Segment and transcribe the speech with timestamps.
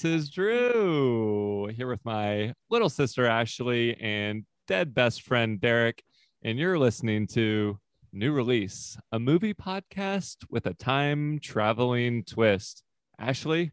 [0.00, 6.02] This is Drew here with my little sister Ashley and dead best friend Derek.
[6.42, 7.78] And you're listening to
[8.10, 12.82] New Release, a movie podcast with a time traveling twist.
[13.18, 13.72] Ashley,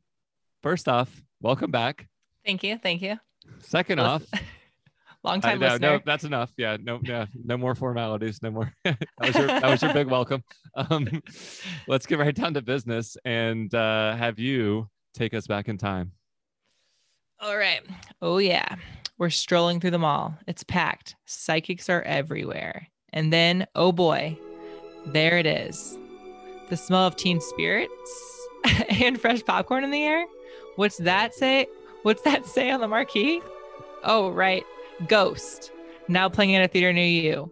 [0.61, 2.09] first off, welcome back.
[2.45, 2.77] Thank you.
[2.77, 3.15] Thank you.
[3.59, 4.23] Second off,
[5.23, 5.91] long time no, listener.
[5.91, 6.51] no, that's enough.
[6.57, 8.43] Yeah, no, yeah, no more formalities.
[8.43, 8.73] No more.
[8.83, 10.43] that was your that was your big welcome.
[10.75, 11.23] Um,
[11.87, 16.11] let's get right down to business and uh, have you take us back in time.
[17.39, 17.81] All right.
[18.21, 18.75] Oh yeah.
[19.17, 20.37] We're strolling through the mall.
[20.47, 21.15] It's packed.
[21.25, 22.87] Psychics are everywhere.
[23.13, 24.37] And then, oh boy,
[25.07, 25.97] there it is.
[26.69, 28.47] The smell of teen spirits
[28.89, 30.25] and fresh popcorn in the air.
[30.75, 31.67] What's that say?
[32.03, 33.41] What's that say on the marquee?
[34.03, 34.63] Oh, right.
[35.07, 35.71] Ghost.
[36.07, 37.51] Now playing at a theater near you.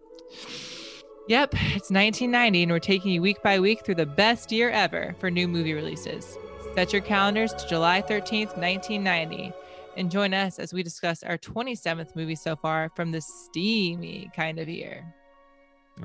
[1.27, 5.15] Yep, it's 1990, and we're taking you week by week through the best year ever
[5.19, 6.37] for new movie releases.
[6.75, 9.53] Set your calendars to July 13th, 1990,
[9.95, 14.59] and join us as we discuss our 27th movie so far from the steamy kind
[14.59, 15.05] of year.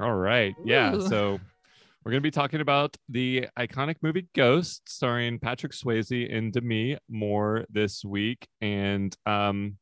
[0.01, 0.55] All right.
[0.65, 0.97] Yeah.
[1.01, 1.41] So
[2.05, 6.97] we're going to be talking about the iconic movie Ghost, starring Patrick Swayze and Demi
[7.09, 8.47] Moore this week.
[8.61, 9.77] And um,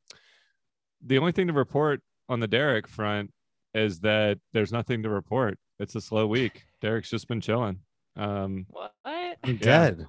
[1.04, 2.00] the only thing to report
[2.30, 3.30] on the Derek front
[3.74, 5.58] is that there's nothing to report.
[5.78, 6.64] It's a slow week.
[6.80, 7.80] Derek's just been chilling.
[8.16, 8.92] Um, What?
[9.04, 9.52] I'm Yeah.
[9.60, 10.06] dead.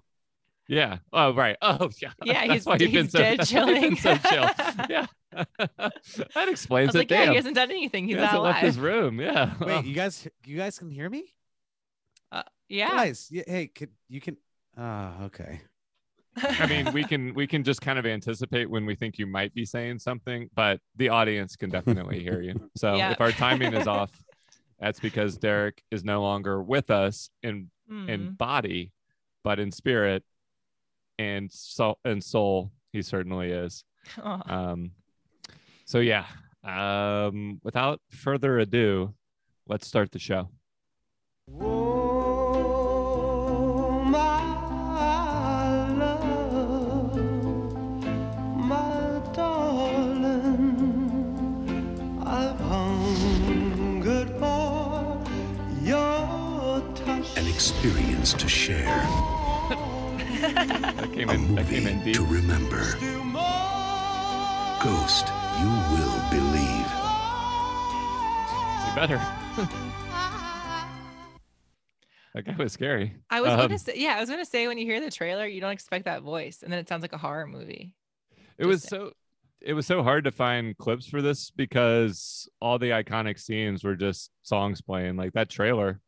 [0.69, 0.99] Yeah.
[1.11, 1.57] Oh, right.
[1.61, 2.11] Oh, yeah.
[2.23, 3.95] Yeah, That's he's, why you've been he's so, dead that's been chilling.
[3.97, 4.49] so chill.
[4.89, 5.05] Yeah.
[5.57, 6.97] that I explains was it.
[6.99, 8.05] like, yeah, he hasn't done anything.
[8.07, 9.19] He's he not hasn't left his room.
[9.19, 9.53] Yeah.
[9.59, 11.25] Wait, you guys, you guys can hear me?
[12.67, 12.89] Yeah.
[12.89, 14.37] Guys, yeah, hey, can, you can.
[14.77, 15.61] Ah, okay.
[16.37, 19.53] I mean, we can we can just kind of anticipate when we think you might
[19.55, 22.69] be saying something, but the audience can definitely hear you.
[22.77, 23.11] So Yeah.
[23.11, 24.11] if our timing is off,
[24.79, 28.37] that's because Derek is no longer with us in in Mm.
[28.37, 28.91] body,
[29.43, 30.23] but in spirit
[31.19, 33.83] and soul and soul, he certainly is.
[34.23, 34.41] Aw.
[34.71, 34.91] Um,
[35.85, 36.25] so yeah.
[36.63, 39.13] Um, without further ado,
[39.67, 40.49] let's start the show.
[41.61, 42.83] Oh,
[44.03, 44.39] my
[45.89, 47.15] love,
[48.55, 50.73] my darling,
[52.25, 52.59] I've
[54.37, 55.23] for
[55.81, 57.37] your touch.
[57.37, 59.38] An experience to share.
[60.67, 61.55] That came A in.
[61.55, 62.15] That came in movie deep.
[62.15, 62.83] to remember.
[64.83, 65.27] Ghost,
[65.59, 66.87] you will believe.
[68.87, 69.21] You better.
[72.33, 73.15] that guy was scary.
[73.29, 75.45] I was Um, gonna say, yeah, I was gonna say when you hear the trailer,
[75.47, 77.93] you don't expect that voice, and then it sounds like a horror movie.
[78.57, 79.11] it was Just so
[79.61, 83.95] it was so hard to find clips for this because all the iconic scenes were
[83.95, 85.99] just songs playing like that trailer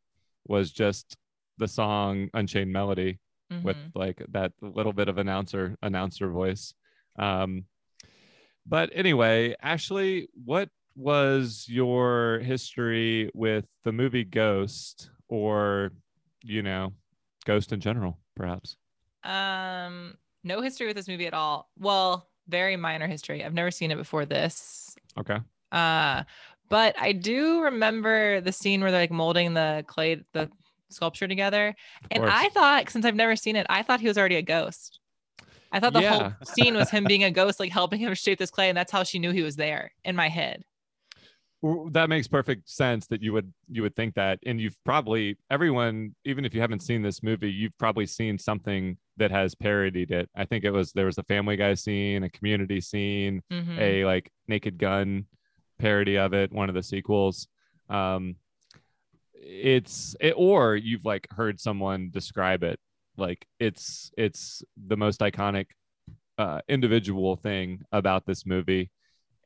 [0.47, 1.17] was just
[1.57, 3.19] the song unchained melody
[3.63, 3.91] with Mhm.
[3.95, 6.73] like that little bit of announcer announcer voice
[7.17, 7.65] um
[8.65, 15.91] but anyway ashley what was your history with the movie ghost or
[16.43, 16.93] you know
[17.45, 18.77] ghost in general perhaps
[19.23, 21.69] Um, no history with this movie at all.
[21.77, 23.43] Well, very minor history.
[23.45, 24.95] I've never seen it before this.
[25.17, 25.37] okay
[25.71, 26.23] Uh,
[26.69, 30.49] but I do remember the scene where they're like molding the clay, the
[30.93, 31.75] sculpture together.
[32.09, 32.23] And.
[32.25, 34.99] I thought, since I've never seen it, I thought he was already a ghost.
[35.71, 36.09] I thought the Yeah.
[36.13, 38.91] whole scene was him being a ghost, like helping him shape this clay, and that's
[38.91, 40.63] how she knew he was there in my head.
[41.91, 46.15] That makes perfect sense that you would you would think that and you've probably everyone
[46.25, 50.27] even if you haven't seen this movie you've probably seen something that has parodied it
[50.35, 53.77] i think it was there was a family guy scene a community scene Mhm.
[53.77, 55.27] a like naked gun
[55.77, 57.47] parody of it one of the sequels
[57.89, 58.35] um
[59.43, 62.79] it's it, or you've like heard someone describe it
[63.17, 65.67] like it's it's the most iconic
[66.37, 68.89] uh individual thing about this movie.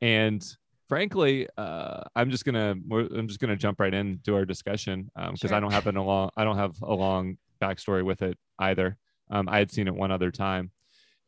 [0.00, 0.44] And
[0.88, 5.32] frankly uh i'm just gonna we're, i'm just gonna jump right into our discussion um
[5.32, 8.96] because i don't have a long i don't have a long backstory with it either.
[9.30, 10.70] Um i had seen it one other time.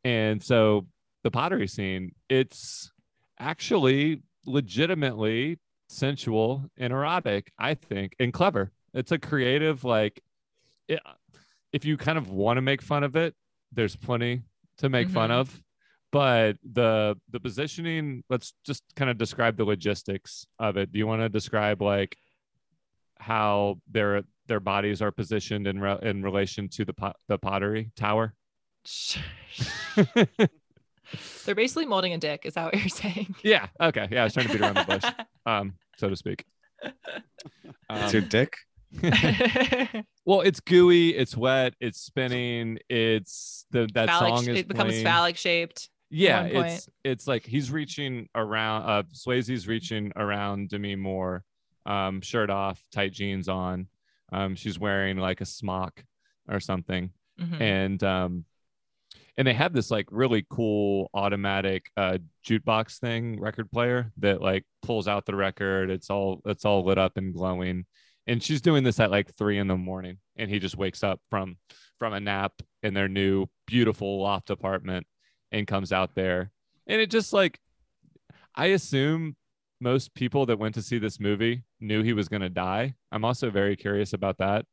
[0.05, 0.87] And so
[1.25, 2.93] the pottery scene it's
[3.41, 5.59] actually legitimately
[5.89, 8.71] sensual and erotic i think and clever.
[8.95, 10.23] It's a creative like
[10.89, 11.01] it,
[11.73, 13.35] if you kind of want to make fun of it
[13.73, 14.43] there's plenty
[14.79, 15.35] to make fun Mhm.
[15.41, 15.63] of.
[16.11, 20.91] But the the positioning let's just kind of describe the logistics of it.
[20.91, 22.17] Do you want to describe like
[23.19, 27.91] how their their bodies are positioned in re- in relation to the pot, the pottery
[27.97, 28.33] tower
[31.45, 32.43] They're basically molding a dick.
[32.45, 33.35] Is that what you're saying?
[33.43, 35.13] yeah okay yeah i was trying to beat around the bush
[35.47, 36.45] um so to speak
[37.91, 38.55] It's your Um, dick.
[40.25, 44.93] well, it's gooey, it's wet, it's spinning, it's the that phallic, song is it becomes
[44.93, 45.05] playing.
[45.05, 45.91] phallic shaped.
[46.11, 48.83] Yeah, it's it's like he's reaching around.
[48.89, 51.45] Uh, Swayze's reaching around Demi Moore,
[51.85, 53.89] um, shirt off, tight jeans on.
[54.33, 56.03] Um, she's wearing like a smock
[56.49, 57.61] or something, Mhm.
[57.61, 58.45] and um,
[59.39, 64.65] and they have this like really cool automatic uh jukebox thing, record player that like
[64.83, 65.91] pulls out the record.
[65.91, 67.87] It's all it's all lit up and glowing,
[68.27, 71.21] and she's doing this at like three in the morning, and he just wakes up
[71.31, 71.57] from
[72.01, 72.53] from a nap
[72.83, 75.07] in their new beautiful loft apartment
[75.53, 76.51] and comes out there.
[76.87, 77.59] And it just like
[78.55, 79.37] i assume
[79.81, 82.95] most people that went to see this movie knew he was going to die.
[83.13, 84.67] I'm also very curious about that.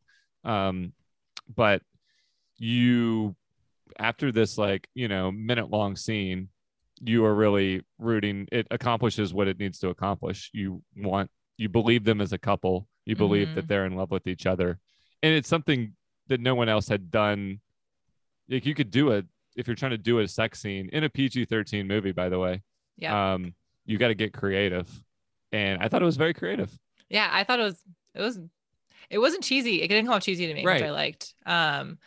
[0.44, 0.94] Um
[1.56, 1.84] but
[2.58, 3.36] you
[4.00, 6.50] after this like you know minute long scene
[7.02, 12.04] you are really rooting it accomplishes what it needs to accomplish you want you believe
[12.04, 13.68] them as a couple you believe that Mhm.
[13.68, 14.80] they're in love with each other
[15.22, 15.94] and it's something
[16.28, 17.60] that no one else had done
[18.50, 21.10] like you could do it if you're trying to do a sex scene in a
[21.10, 22.62] PG-13 movie by the way
[22.98, 23.34] yeah.
[23.34, 23.54] um
[23.86, 24.90] you got to get creative
[25.52, 26.78] and i thought it was very creative
[27.08, 27.30] yeah.
[27.32, 27.80] I thought it was,
[28.16, 28.40] it was,
[29.12, 29.84] it wasn't cheesy.
[29.84, 31.36] It didn't come off cheesy to me, which I liked.
[31.46, 32.00] Um,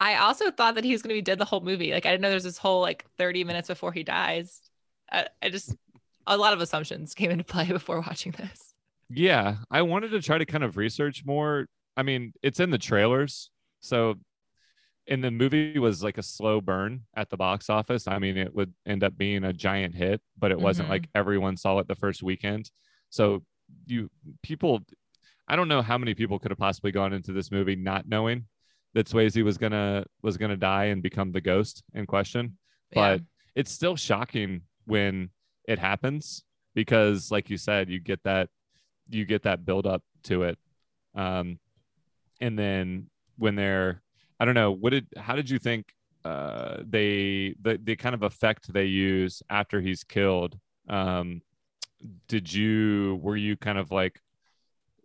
[0.00, 1.92] I also thought that he was going to be dead the whole movie.
[1.92, 4.60] Like I didn't know there's this whole like 30 minutes before he dies.
[5.10, 5.74] I, I just,
[6.26, 8.74] a lot of assumptions came into play before watching this.
[9.08, 11.66] yeah i wanted to try to kind of research more
[11.96, 13.50] i mean it's in the trailers
[13.80, 14.16] so
[15.06, 18.52] and the movie was like a slow burn at the box office i mean it
[18.52, 20.90] would end up being a giant hit but it wasn't Mhm.
[20.90, 22.68] like everyone saw it the first weekend
[23.10, 23.44] so
[23.86, 24.10] you
[24.42, 24.80] people
[25.46, 28.46] i don't know how many people could have possibly gone into this movie not knowing
[28.96, 32.56] that swayze was gonna was gonna die and become the ghost in question
[32.92, 33.16] Yeah.
[33.16, 33.20] but
[33.54, 35.28] it's still shocking when
[35.68, 36.44] it happens
[36.74, 38.48] because like you said you get that
[39.10, 40.58] you get that build up to it
[41.14, 41.58] um
[42.40, 44.00] and then when they're
[44.40, 45.92] i don't know what did how did you think
[46.24, 50.58] uh they the, the kind of effect they use after he's killed
[50.88, 51.42] um
[52.28, 54.20] did you were you kind of like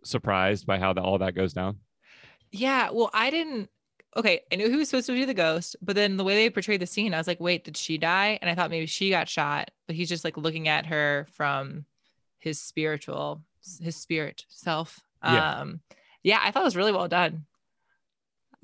[0.04, 1.78] surprised by how the, all that goes down
[2.50, 3.70] Yeah, well, I didn't.
[4.16, 6.50] Okay, I knew he was supposed to be the ghost, but then the way they
[6.50, 8.38] portrayed the scene, I was like, wait, did she die?
[8.42, 11.86] And I thought maybe she got shot, but he's just like looking at her from
[12.38, 13.42] his spiritual,
[13.80, 15.00] his spirit self.
[15.24, 15.60] Yeah.
[15.60, 15.80] Um,
[16.22, 17.46] yeah, I thought it was really well done.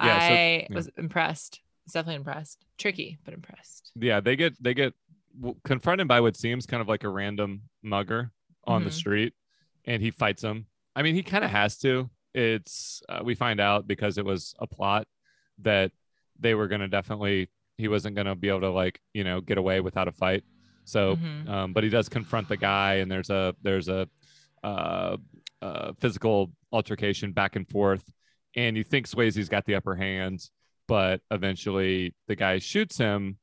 [0.03, 0.75] Yeah, so- I yeah.
[0.77, 1.61] was impressed.
[1.87, 2.65] Was definitely impressed.
[2.77, 3.91] Tricky, but impressed.
[3.97, 4.93] yeah they get they get
[5.65, 8.31] confronted by what seems kind of like a random mugger
[8.65, 8.93] on the Mhm.
[8.93, 9.35] street
[9.87, 13.59] and he fights him i mean he kind of has to it's uh, we find
[13.61, 15.07] out because it was a plot
[15.63, 15.93] that
[16.39, 19.41] they were going to definitely he wasn't going to be able to like you know
[19.41, 20.45] get away without a fight.
[20.85, 21.49] So Mhm.
[21.49, 24.09] um, but he does confront the guy and there's a there's a
[24.65, 25.17] uh,
[25.63, 28.05] uh, physical altercation back and forth.
[28.57, 30.49] And you think swayze's got the upper hand
[30.87, 33.39] but eventually the guy shoots him.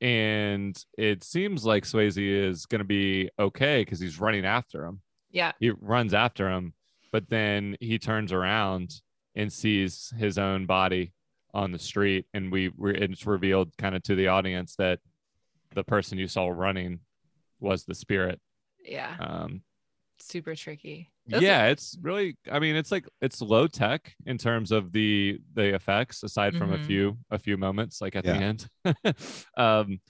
[0.00, 5.00] And it seems like swayze is going to be okay because he's running after him.
[5.30, 5.52] Yeah.
[5.58, 6.74] he runs after him
[7.10, 9.00] but then he turns around
[9.34, 11.12] and sees his own body
[11.54, 14.98] on the street and we were it's revealed kind of to the audience that
[15.74, 16.98] the person you saw running
[17.60, 18.40] was the spirit
[18.84, 19.16] Yeah.
[19.20, 19.62] um
[20.18, 21.10] Super tricky.
[21.26, 25.38] Those- yeah it's really i mean it's like it's low tech in terms of the
[25.54, 26.86] the effects aside from a Mhm.
[26.86, 28.38] few a few moments like at Yeah.
[28.38, 28.68] the end
[29.56, 30.00] um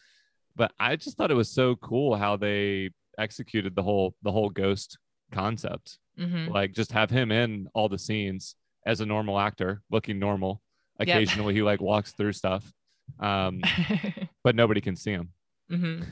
[0.57, 4.51] but i just thought it was so cool how they executed the whole the whole
[4.51, 4.99] ghost
[5.31, 6.49] concept Mhm.
[6.49, 10.63] like just have him in all the scenes as a normal actor looking normal
[10.99, 11.09] Yep.
[11.09, 12.73] occasionally he like walks through stuff
[13.21, 13.61] um
[14.45, 15.31] but nobody can see him
[15.71, 16.05] Mhm.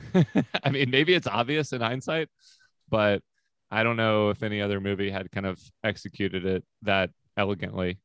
[0.63, 2.27] i mean maybe it's obvious in hindsight
[2.89, 3.21] but
[3.69, 7.99] i don't know if any other movie had kind of executed it that elegantly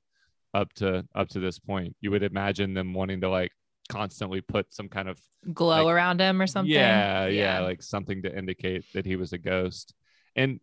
[0.55, 3.51] up to up to this point you would imagine them wanting to like
[3.89, 5.19] constantly put some kind of
[5.55, 6.75] Glow Like, around him or something.
[6.75, 9.95] yeah, yeah, like something to indicate that he was a ghost.
[10.37, 10.61] And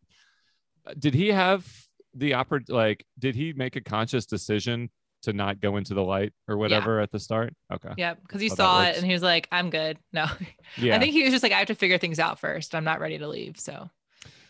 [0.86, 1.66] uh, did he have
[2.14, 4.92] the oppor- like did he make a conscious decision
[5.26, 7.54] to not go into the light or whatever at the start?
[7.72, 7.92] Okay.
[7.98, 10.26] Yeah, because he saw it and he was like, "I'm good." No,
[10.78, 10.96] Yeah.
[10.96, 12.74] I think he was just like, "I have to figure things out first.
[12.74, 13.90] I'm not ready to leave." So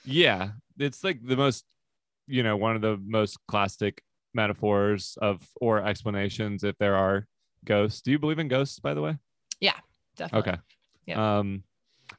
[0.04, 0.52] yeah.
[0.78, 1.66] It's like the most
[2.28, 4.02] you know, one of the most classic
[4.34, 7.28] metaphors of or explanations if there are
[7.64, 8.02] ghosts.
[8.02, 9.18] Do you believe in ghosts by the way?
[9.60, 9.78] Yeah,
[10.18, 10.52] definitely.
[10.54, 10.62] Okay.
[11.06, 11.40] Yeah.
[11.40, 11.64] Um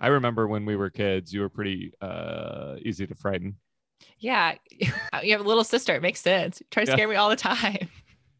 [0.00, 3.56] I remember when we were kids, you were pretty uh easy to frighten.
[4.18, 5.94] Yeah, you have a little sister.
[5.94, 6.60] It makes sense.
[6.60, 6.96] You try to Yeah.
[6.96, 7.88] scare me all the time.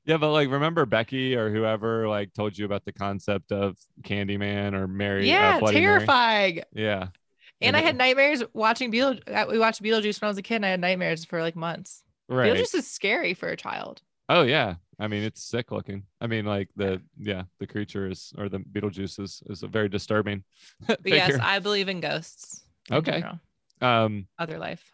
[0.06, 4.72] Yeah, but like, remember Becky or whoever like told you about the concept of Candyman
[4.74, 5.22] or Mary?
[5.30, 5.74] uh, yeah, Mary?
[5.74, 6.62] terrifying.
[6.72, 7.08] Yeah,
[7.60, 9.18] And And I had nightmares watching Beetle.
[9.26, 11.56] uh, We watched Beetlejuice when I was a kid, and I had nightmares for like
[11.56, 12.02] months.
[12.28, 12.52] right.
[12.52, 14.00] Beetlejuice is scary for a child.
[14.28, 14.74] Oh yeah.
[14.98, 16.04] I mean, it's sick looking.
[16.20, 19.88] I mean, like the yeah, the creature is or the Beetlejuice is is a very
[19.88, 20.42] disturbing.
[20.86, 21.38] But yes.
[21.42, 22.62] I believe in ghosts.
[22.90, 23.20] in Okay.
[23.20, 23.40] general.
[23.82, 24.90] um, Other life.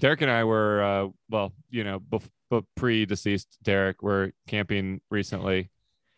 [0.00, 5.60] Derek and I were uh, well, you know, bef- but pre-deceased Derek were camping recently.
[5.60, 5.68] Is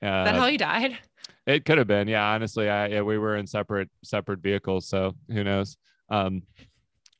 [0.00, 0.98] that how Uh, he died?
[1.46, 2.24] it could have been, yeah.
[2.32, 5.76] Honestly, I yeah, we were in separate separate vehicles, so who knows?
[6.08, 6.42] Um,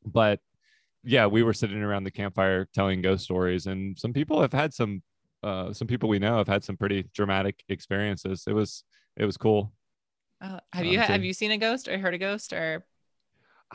[0.05, 0.41] but
[1.05, 4.73] yeah, we were sitting around the campfire telling ghost stories, and some people have had
[4.73, 5.03] some.
[5.45, 8.45] Uh, some people we know have had some pretty dramatic experiences.
[8.47, 8.85] It was
[9.17, 9.73] it was cool.
[10.41, 12.85] Oh, have um, you have you seen a ghost or heard a ghost or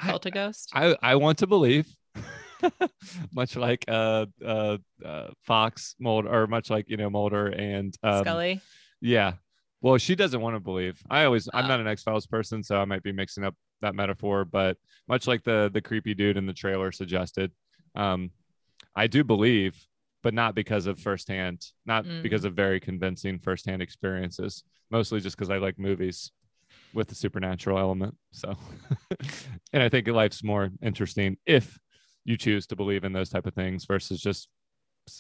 [0.02, 0.72] felt a ghost?
[0.74, 1.94] I I want to believe,
[3.34, 8.24] much like uh uh, uh Fox Mulder, or much like you know Mulder and um,
[8.24, 8.62] Scully.
[9.02, 9.34] Yeah.
[9.82, 11.00] Well, she doesn't want to believe.
[11.10, 11.68] I always I'm Oh.
[11.68, 15.28] not an X Files person, so I might be mixing up that metaphor, but much
[15.28, 17.52] like the the creepy dude in the trailer suggested,
[17.96, 18.32] um,
[18.96, 19.76] I do believe,
[20.24, 22.24] but not because of firsthand, not Mm.
[22.24, 26.32] because of very convincing firsthand experiences, mostly just because I like movies
[26.94, 28.18] with the supernatural element.
[28.32, 28.56] So
[29.74, 31.78] and I think life's more interesting if
[32.28, 34.50] you choose to believe in those type of things versus just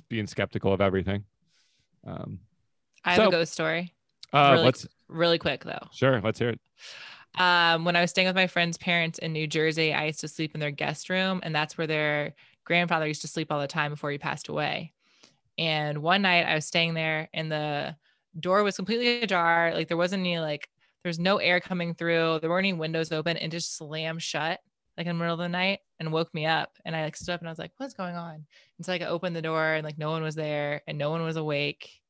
[0.09, 1.23] being skeptical of everything.
[2.05, 2.39] Um
[3.03, 3.93] I have so- a ghost story.
[4.33, 5.87] uh, Really let's Really quick though.
[5.93, 6.59] Sure, let's hear it.
[7.39, 10.27] Um, when I was staying with my friend's parents in New Jersey, I used to
[10.27, 12.33] sleep in their guest room, and that's where their
[12.65, 14.91] grandfather used to sleep all the time before he passed away.
[15.57, 17.95] And one night I was staying there, and the
[18.39, 19.71] door was completely ajar.
[19.73, 20.67] Like there wasn't any like
[21.03, 22.39] there's no air coming through.
[22.39, 24.59] There weren't any windows open, and just slammed shut
[24.98, 26.72] like in the middle of the night and woke me up.
[26.86, 28.46] And I like stood up and I was like, "What's going on?"
[28.77, 31.10] And so like I opened the door and like no one was there and no
[31.12, 32.01] one was awake.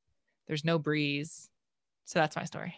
[0.47, 1.49] There's no breeze.
[2.05, 2.75] So that's my story.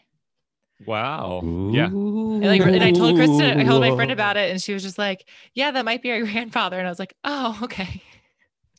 [0.85, 1.41] Wow.
[1.73, 1.85] Yeah.
[1.87, 4.81] And like, and I told Kristen, I told my friend about it, and she was
[4.81, 8.01] just like, "Yeah, that might be our grandfather." And I was like, "Oh, okay."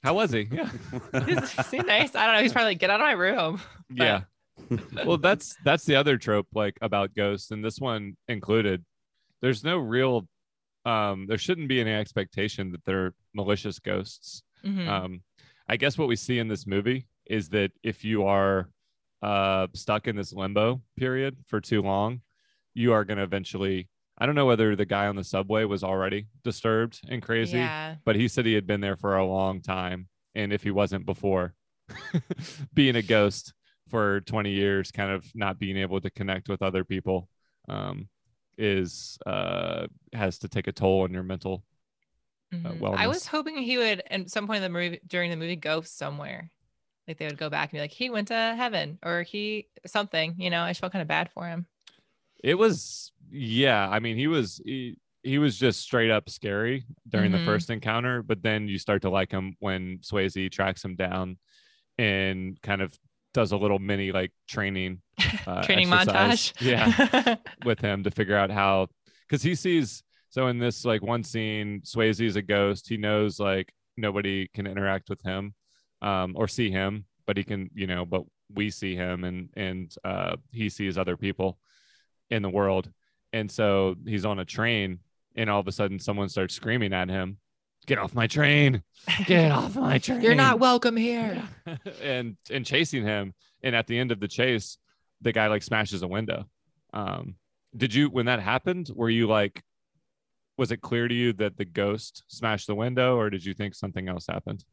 [0.02, 0.48] How was he?
[0.50, 0.70] Yeah.
[1.26, 2.14] He's, he's nice.
[2.14, 2.42] I don't know.
[2.42, 3.60] He's probably like, "Get out of my room."
[3.90, 4.20] But- yeah.
[5.04, 8.84] well, that's that's the other trope like about ghosts, and this one included.
[9.42, 10.26] There's no real
[10.84, 14.42] um there shouldn't be any expectation that they're malicious ghosts.
[14.64, 14.88] Mhm.
[14.88, 15.22] Um
[15.68, 18.68] I guess what we see in this movie is that if you are
[19.22, 22.22] uh stuck in this limbo period for too long,
[22.74, 25.82] you are going to eventually I don't know whether the guy on the subway was
[25.82, 27.58] already disturbed and crazy.
[27.58, 27.96] Yeah.
[28.04, 31.06] but he said he had been there for a long time and if he wasn't
[31.06, 31.54] before
[32.74, 33.52] being a ghost
[33.88, 37.28] for 20 years kind of not being able to connect with other people
[37.68, 38.08] um,
[38.60, 41.64] is uh, has to take a toll on your mental
[42.52, 42.78] Mhm.
[42.80, 42.96] wellness.
[42.98, 45.82] I was hoping he would, at some point in the movie, during the movie, go
[45.82, 46.50] somewhere.
[47.08, 50.34] Like they would go back and be like, "He went to heaven," or "He something."
[50.38, 51.66] You know, I felt kind of bad for him.
[52.42, 57.30] it was yeah i mean he was he, he was just straight up scary during
[57.30, 57.38] Mhm.
[57.38, 61.38] the first encounter but then you start to like him when swayze tracks him down
[61.98, 62.98] and kind of
[63.32, 65.00] does a little mini like training
[65.46, 66.52] uh, Training exercise.
[66.52, 66.60] montage.
[66.60, 68.88] yeah with him to figure out how
[69.28, 73.38] because he sees so in this like one scene swayze is a ghost he knows
[73.38, 75.54] like nobody can interact with him
[76.02, 78.22] um or see him but he can you know but
[78.54, 81.58] we see him and and uh he sees other people
[82.30, 82.90] in the world
[83.32, 84.98] and so he's on a train
[85.36, 87.36] and all of a sudden someone starts screaming at him
[87.86, 88.82] get off my train
[89.26, 91.42] get off my train You're not welcome here.
[92.02, 94.78] and and chasing him and at the end of the chase
[95.20, 96.44] the guy like smashes a window
[96.92, 97.34] um
[97.76, 99.62] did you when that happened were you like
[100.56, 103.74] was it clear to you that the ghost smashed the window or did you think
[103.74, 104.64] something else happened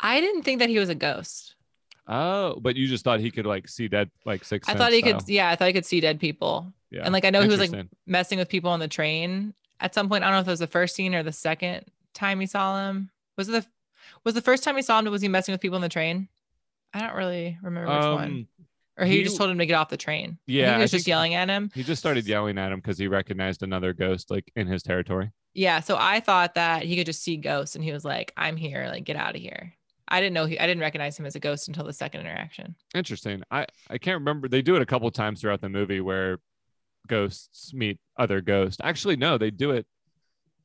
[0.00, 1.54] I didn't think that he was a ghost.
[2.06, 5.00] oh but you just thought he could like see dead like six I thought he
[5.00, 6.72] could, yeah, I thought he could see dead people.
[6.90, 9.94] yeah And like I know he was like messing with people on the train at
[9.94, 10.24] some point.
[10.24, 11.84] I don't know if it was the first scene or the second
[12.16, 13.10] time he saw him.
[13.36, 13.66] Was it the
[14.24, 15.04] was the first time he saw him?
[15.10, 16.28] Was he messing with people in the train?
[16.94, 18.24] I don't really remember which one.
[18.24, 18.48] um
[18.98, 20.38] Or he, he- just told him to get off the train.
[20.46, 21.70] Yeah, he was just yelling at him.
[21.74, 25.30] he just started yelling at him because he recognized another ghost like in his territory
[25.54, 28.56] Yeah, so I thought that he could just see ghosts, and he was like, "I'm
[28.56, 29.72] here, like get out of here."
[30.08, 32.76] I didn't know he, I didn't recognize him as a ghost until the second interaction.
[32.94, 33.42] Interesting.
[33.50, 34.48] I I can't remember.
[34.48, 36.38] They do it a couple times throughout the movie where
[37.08, 38.80] ghosts meet other ghosts.
[38.82, 39.86] Actually, no, they do it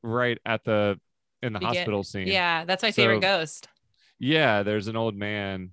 [0.02, 0.98] right at the
[1.42, 2.26] in the Begin- hospital scene.
[2.28, 3.68] Yeah, that's my favorite ghost.
[4.18, 4.62] Yeah.
[4.62, 5.70] There's an old man.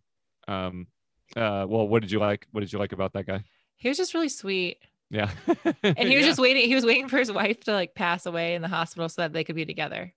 [0.48, 0.88] Um.
[1.36, 1.66] Uh.
[1.70, 2.48] Well, what did you like?
[2.52, 3.44] What did you like about that guy?
[3.78, 5.30] He was just really sweet, Yeah.
[5.84, 6.32] and he was Yeah.
[6.32, 6.68] just waiting.
[6.68, 9.32] He was waiting for his wife to like pass away in the hospital so that
[9.34, 10.14] they could be together.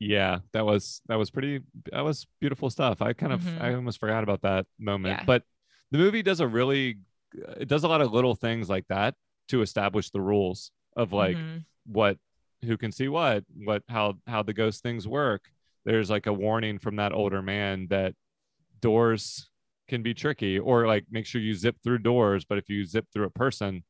[0.00, 1.60] yeah that was that was pretty
[1.92, 3.60] that was beautiful stuff i kind of Mhm.
[3.62, 5.24] i almost forgot about that moment Yeah.
[5.24, 5.44] but
[5.92, 6.98] the movie does a really
[7.60, 9.14] it does a lot of little things like that
[9.48, 11.64] to establish the rules of like Mhm.
[11.86, 12.18] what
[12.64, 15.42] who can see what what how how the ghost things work.
[15.84, 18.14] There's like a warning from that older man that
[18.80, 19.48] doors
[19.88, 23.06] can be tricky or like make sure you zip through doors but if you zip
[23.12, 23.84] through a person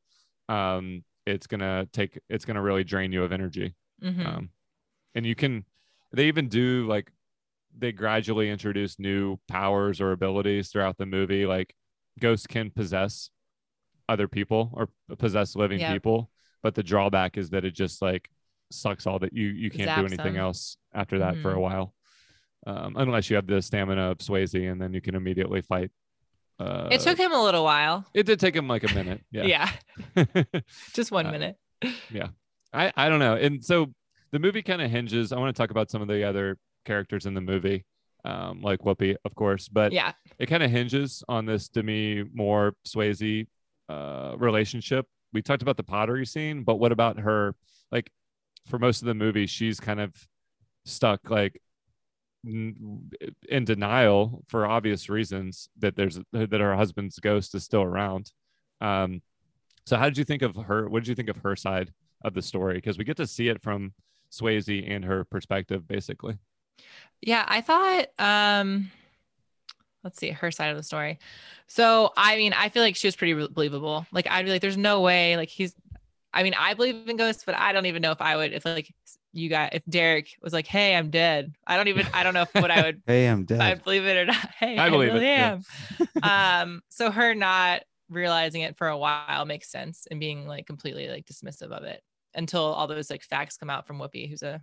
[0.49, 3.73] um it's gonna take it's gonna really drain you of energy.
[4.03, 4.25] Mhm.
[4.25, 4.49] um
[5.15, 5.65] and you can
[6.11, 7.11] they even do like
[7.77, 11.45] they gradually introduce new powers or abilities throughout the movie.
[11.45, 11.73] Like
[12.19, 13.29] ghosts can possess
[14.07, 16.29] other people or possess living people
[16.61, 18.29] but the drawback is that it just like
[18.71, 20.41] sucks all that you you can't do anything them.
[20.43, 21.61] else after that for a Mhm.
[21.61, 21.93] while
[22.67, 25.91] um unless you have the stamina of Swayze and then you can immediately fight
[26.59, 28.05] uh it took him a little while.
[28.13, 29.69] it did take him like a minute yeah Yeah,
[30.93, 31.55] just one Uh, minute.
[32.09, 32.27] Yeah,
[32.73, 33.35] I, I don't know.
[33.35, 33.93] And so
[34.31, 35.31] the movie kind of hinges.
[35.31, 37.85] I want to talk about some of the other characters in the movie,
[38.23, 42.73] um, like Whoopi, of course, but Yeah, it kind of hinges on this Demi Moore
[42.87, 43.47] Swayze
[43.89, 45.05] uh, relationship.
[45.33, 47.55] We talked about the pottery scene, but what about her?
[47.91, 48.09] Like
[48.65, 50.13] for most of the movie, she's kind of
[50.85, 51.59] stuck like
[52.45, 58.31] in denial for obvious reasons that there's that her husband's ghost is still around.
[58.81, 59.21] Um,
[59.85, 60.87] so how did you think of her?
[60.89, 61.91] What did you think of her side
[62.23, 62.75] of the story?
[62.75, 63.93] Because we get to see it from
[64.31, 66.37] Swayze and her perspective, basically.
[67.21, 67.45] yeah.
[67.47, 68.07] I thought.
[68.19, 68.91] um
[70.03, 71.17] Let's see her side of the story.
[71.65, 74.05] So, I mean, I feel like she was pretty believable.
[74.11, 75.73] Like, I'd be like, "There's no way." Like, he's.
[76.35, 78.51] I mean, I believe in ghosts, but I don't even know if I would.
[78.51, 78.93] If like
[79.31, 82.05] you got, if Derek was like, "Hey, I'm dead," I don't even.
[82.13, 83.61] I don't know if what I would Hey, I'm dead.
[83.61, 84.49] I believe it or not.
[84.59, 85.59] Hey, I I, believe it, really yeah.
[86.23, 86.63] am.
[86.63, 91.07] um, so her not realizing it for a while makes sense and being like completely
[91.07, 92.01] like dismissive of it
[92.35, 94.61] until all those like facts come out from Whoopi, who's a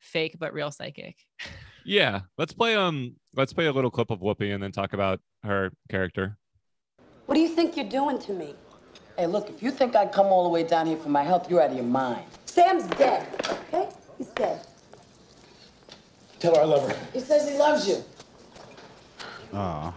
[0.00, 1.16] fake but real psychic.
[1.84, 5.20] Yeah, let's play um let's play a little clip of Whoopi and then talk about
[5.42, 6.38] her character.
[7.26, 8.54] What do you think you're doing to me?
[9.16, 11.50] Hey, look, if you think I'd come all the way down here for my health,
[11.50, 12.24] you're out of your mind.
[12.46, 13.26] Sam's dead,
[13.68, 13.88] okay?
[14.18, 14.60] He's dead.
[16.38, 16.96] Tell her I love her.
[17.12, 18.02] He says he loves you.
[19.54, 19.94] Aw.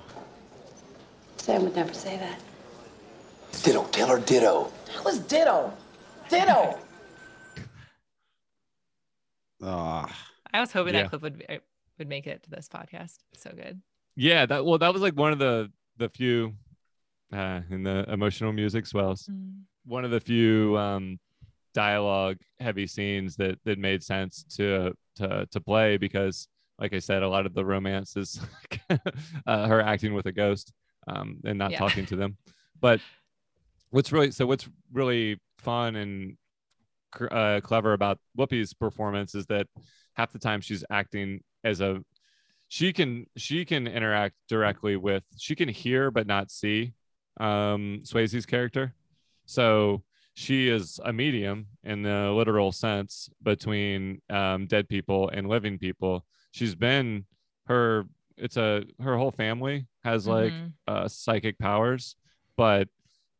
[1.37, 2.39] Sam would never say that.
[3.63, 3.83] Ditto.
[3.85, 4.71] Tell her ditto.
[4.93, 5.73] That was ditto.
[6.29, 6.77] Ditto.
[9.63, 10.15] Aw.
[10.53, 11.03] I was hoping Yeah.
[11.03, 11.61] that clip would
[11.97, 13.17] would make it to this podcast.
[13.37, 13.81] So good.
[14.15, 16.53] Yeah, that well that was like one of the the few
[17.33, 19.29] uh in the emotional music swells.
[19.85, 21.19] One of the few um
[21.73, 26.47] dialogue heavy scenes that that made sense to to to play because
[26.79, 28.39] like I said a lot of the romance is
[29.47, 30.71] uh, her acting with a ghost
[31.07, 31.79] um and not Yeah.
[31.79, 32.37] talking to them.
[32.79, 33.01] But
[33.89, 36.37] what's really so what's really fun and
[37.31, 39.67] uh, clever about Whoopi's performance is that
[40.15, 42.01] half the time she's acting as a
[42.67, 46.93] she can she can interact directly with she can hear but not see
[47.39, 48.93] um Swayze's character.
[49.45, 55.77] So she is a medium in the literal sense between um, dead people and living
[55.77, 56.25] people.
[56.51, 57.25] She's been
[57.67, 58.05] her
[58.37, 60.73] it's a her whole family has like Mhm.
[60.87, 62.15] uh, psychic powers,
[62.57, 62.89] but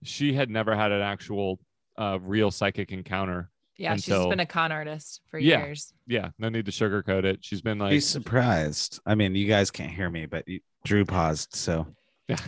[0.04, 1.60] she had never had an actual
[1.98, 3.50] uh, real psychic encounter.
[3.78, 5.60] Yeah, she's been a con artist for Yeah.
[5.66, 5.94] years.
[6.08, 7.40] Yeah, no need to sugarcoat it.
[7.44, 9.00] She's been like, She's surprised.
[9.06, 11.56] I mean, you guys can't hear me, but you, Drew paused.
[11.56, 11.94] So Yeah.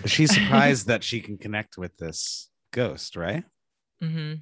[0.06, 3.44] She's surprised that she can connect with this ghost, right?
[4.02, 4.34] hmm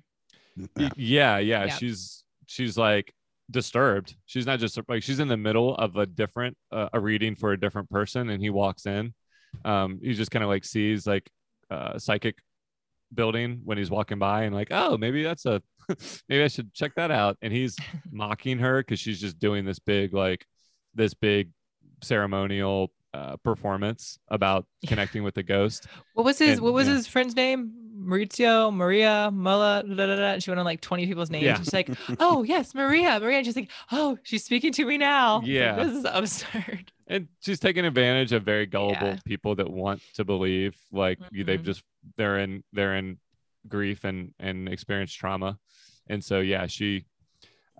[0.78, 1.70] Y- yeah, yeah, Yeah.
[1.76, 3.14] she's she's like
[3.52, 4.16] disturbed.
[4.26, 7.52] She's not just like she's in the middle of a different uh, a reading for
[7.52, 9.14] a different person, and he walks in.
[9.66, 11.30] Um, he just kind of like sees like
[11.70, 12.38] uh, psychic
[13.14, 15.62] building when he's walking by, and like, oh, maybe that's a
[16.30, 17.38] maybe I should check that out.
[17.42, 17.76] And he's
[18.12, 20.46] mocking her because she's just doing this big like
[20.94, 21.52] this big
[22.02, 25.88] ceremonial uh, performance about connecting with the ghost.
[26.14, 26.96] What was his And- What was yeah.
[26.96, 27.72] his friend's name?
[27.98, 29.82] Maurizio, Maria, Mulla.
[29.88, 31.46] Da, da, da, she went on like twenty people's names.
[31.46, 31.58] Yeah.
[31.58, 33.38] She's like, oh yes, Maria, Maria.
[33.38, 35.38] And she's like, oh, she's speaking to me now.
[35.38, 35.76] It's like, Yeah.
[35.84, 36.92] this is absurd.
[37.08, 39.20] and she's taking advantage of very gullible Yeah.
[39.26, 41.84] people that want to believe like you they've just
[42.18, 43.18] they're in they're in
[43.68, 45.58] grief and and experience trauma
[46.08, 47.06] and so yeah she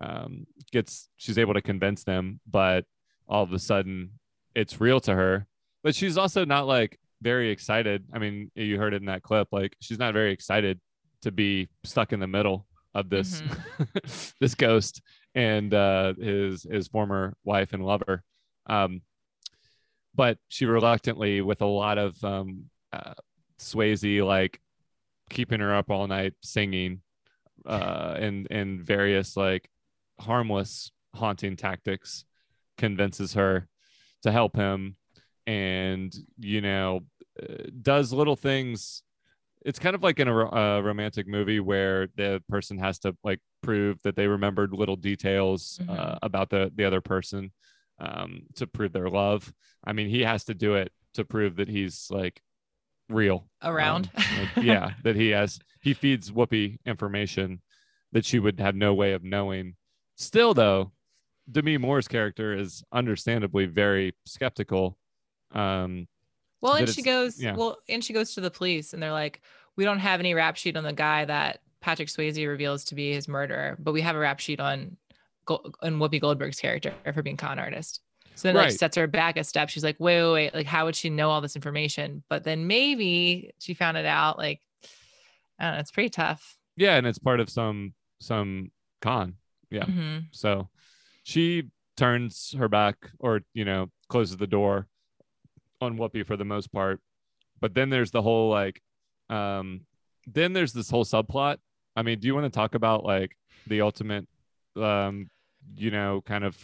[0.00, 2.84] um gets she's able to convince them but
[3.28, 4.10] all of a sudden
[4.56, 5.46] it's real to her
[5.86, 8.04] but she's also not like very excited.
[8.12, 10.80] I mean you heard it in that clip like she's not very excited
[11.22, 13.40] to be stuck in the middle of this
[14.40, 15.00] this ghost
[15.36, 18.24] and uh his his former wife and lover.
[18.68, 19.02] Um
[20.14, 23.14] but she reluctantly with a lot of um uh,
[23.60, 24.60] Swayze like
[25.30, 27.00] keeping her up all night singing
[27.64, 29.70] uh and and various like
[30.18, 32.24] harmless haunting tactics
[32.76, 33.68] convinces her
[34.26, 34.96] to help him
[35.46, 37.00] and you know
[37.42, 39.02] uh, does little things
[39.64, 43.40] it's kind of like in a, a romantic movie where the person has to like
[43.62, 46.18] prove that they remembered little details uh, Mhm.
[46.22, 47.52] about the the other person
[47.98, 49.52] um, to prove their love.
[49.82, 52.40] I mean, he has to do it to prove that he's like
[53.08, 54.10] real Around.
[54.14, 57.60] Um, like, yeah, that he has he feeds Whoopi information
[58.12, 59.76] that she would have no way of knowing.
[60.16, 60.92] Still, though,
[61.50, 64.98] Demi Moore's character is understandably very skeptical.
[65.52, 66.08] Um,
[66.60, 67.54] Well, and she goes, yeah.
[67.54, 69.40] well, and she goes to the police, and they're like,
[69.76, 73.12] we don't have any rap sheet on the guy that Patrick Swayze reveals to be
[73.12, 74.96] his murderer, but we have a rap sheet on
[75.48, 78.00] on Whoopi Goldberg's character for being con artist.
[78.34, 79.68] So then, like, sets her back a step.
[79.68, 82.24] She's like, wait, wait, wait, like, how would she know all this information?
[82.28, 84.38] But then maybe she found it out.
[84.38, 84.60] Like,
[85.60, 86.56] I don't know, it's pretty tough.
[86.76, 89.34] yeah, and it's part of some some con.
[89.70, 89.84] Yeah.
[89.84, 90.24] Mhm.
[90.32, 90.68] So
[91.26, 91.64] she
[91.96, 94.86] turns her back or, you know, closes the door
[95.80, 97.00] on Whoopi for the most part.
[97.60, 98.80] But then there's the whole like,
[99.28, 99.80] um,
[100.28, 101.56] then there's this whole subplot.
[101.96, 103.36] I mean, do you want to talk about like
[103.66, 104.28] the ultimate,
[104.76, 105.28] um,
[105.74, 106.56] you know, kind of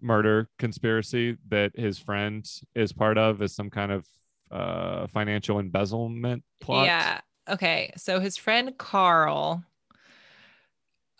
[0.00, 4.06] murder conspiracy that his friend is part of as some kind of
[4.50, 6.86] uh financial embezzlement plot?
[6.86, 7.20] Yeah.
[7.50, 7.92] Okay.
[7.98, 9.62] So his friend Carl.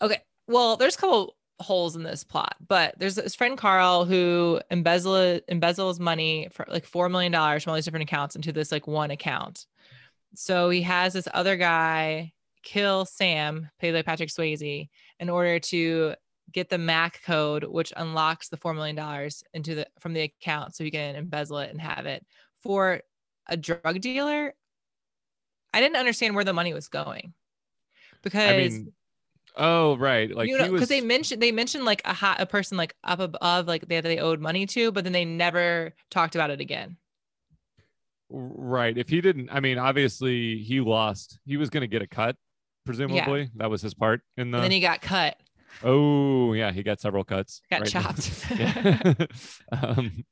[0.01, 0.21] Okay.
[0.47, 5.39] Well, there's a couple holes in this plot, but there's this friend Carl who embezzle
[5.49, 8.87] embezzles money for like four million dollars from all these different accounts into this like
[8.87, 9.65] one account.
[10.35, 16.13] So he has this other guy kill Sam, played by Patrick Swayze, in order to
[16.51, 20.75] get the MAC code, which unlocks the four million dollars into the from the account,
[20.75, 22.25] so he can embezzle it and have it
[22.61, 23.01] for
[23.47, 24.53] a drug dealer.
[25.73, 27.33] I didn't understand where the money was going
[28.23, 28.93] because I mean,
[29.55, 32.45] oh right, like you know because was they mentioned they mentioned like a hot a
[32.45, 36.35] person like up above like they they owed money to, but then they never talked
[36.35, 36.97] about it again.
[38.33, 38.97] Right.
[38.97, 41.37] If he didn't, I mean, obviously he lost.
[41.45, 42.37] He was going to get a cut,
[42.85, 43.49] presumably.
[43.55, 44.57] That was his part in the.
[44.57, 45.35] and then he got cut,
[45.83, 47.61] oh, yeah, he got several cuts.
[47.69, 47.89] got right.
[47.89, 48.47] chopped.
[49.71, 50.25] Um,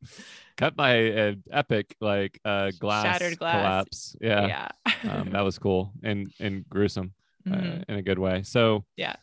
[0.58, 3.53] cut by an epic like uh, glass, Shattered glass.
[3.53, 4.15] collapse.
[4.21, 5.12] Yeah, yeah.
[5.12, 7.13] um, that was cool and and gruesome
[7.47, 7.86] uh, Mhm.
[7.89, 8.43] in a good way.
[8.43, 9.15] So Yeah.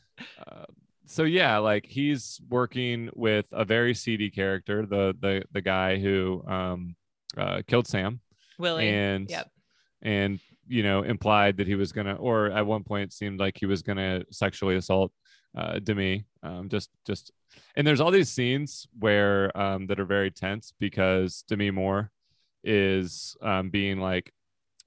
[0.46, 0.64] Uh,
[1.04, 6.42] so yeah, like he's working with a very seedy character, the the the guy who
[6.46, 6.96] um,
[7.36, 8.20] uh, killed Sam
[8.58, 8.88] Willie.
[8.88, 9.50] and Yep.
[10.02, 13.66] and you know implied that he was gonna or at one point seemed like he
[13.66, 15.12] was gonna sexually assault
[15.56, 17.30] uh demi um just just
[17.76, 22.10] and there's all these scenes where um that are very tense because demi moore
[22.64, 24.32] is um being like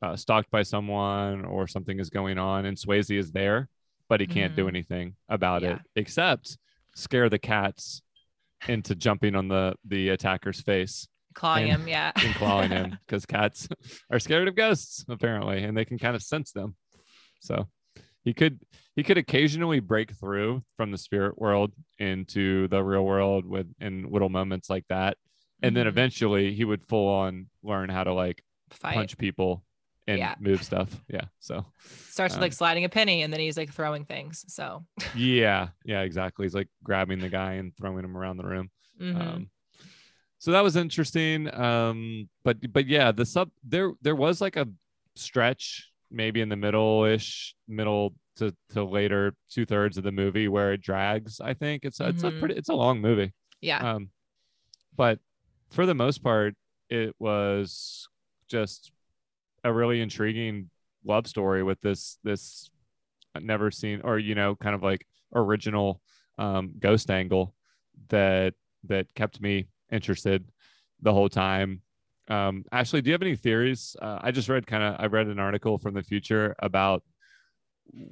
[0.02, 3.68] uh, stalked by someone or something is going on and swayze is there
[4.08, 4.70] but he can't do Mhm.
[4.70, 5.76] anything about Yeah.
[5.76, 6.58] it except
[6.96, 8.02] scare the cats
[8.68, 11.88] into jumping on the the attacker's face Clawing and- him.
[11.88, 12.12] Yeah.
[12.24, 13.68] and clawing him because cats
[14.10, 16.76] are scared of ghosts apparently and they can kind of sense them
[17.40, 17.68] so
[18.24, 18.60] he could
[18.96, 24.10] he could occasionally break through from the spirit world into the real world with in
[24.12, 25.18] little moments like that
[25.62, 25.90] and then Mhm.
[25.90, 28.96] eventually he would full on learn how to like Fight.
[28.96, 29.64] punch people
[30.10, 30.36] and Yeah.
[30.39, 31.65] move stuff yeah so
[32.10, 34.43] Starts with um, like sliding a penny and then he's like throwing things.
[34.48, 34.84] So
[35.15, 38.69] yeah yeah exactly he's like grabbing the guy and throwing him around the room
[39.00, 39.15] mhm.
[39.22, 39.50] um
[40.39, 44.67] so that was interesting um but but yeah the sub there there was like a
[45.15, 50.48] stretch maybe in the middle ish middle to, to later two thirds of the movie
[50.48, 52.39] where it drags i think it's it's a Mhm.
[52.39, 53.93] pretty it's a long movie yeah.
[53.95, 54.10] um
[54.95, 55.19] but
[55.69, 56.56] for the most part
[56.89, 58.08] it was
[58.48, 58.91] just
[59.63, 60.69] a really intriguing
[61.06, 62.69] love story with this this
[63.39, 66.02] never seen or you know kind of like original
[66.38, 67.54] um ghost angle
[68.10, 68.54] that
[68.86, 70.52] that kept me interested
[71.02, 71.82] the whole time.
[72.28, 73.95] Um ashley do you have any theories?
[74.02, 77.04] Uh, i just read kind of i read an article from the future about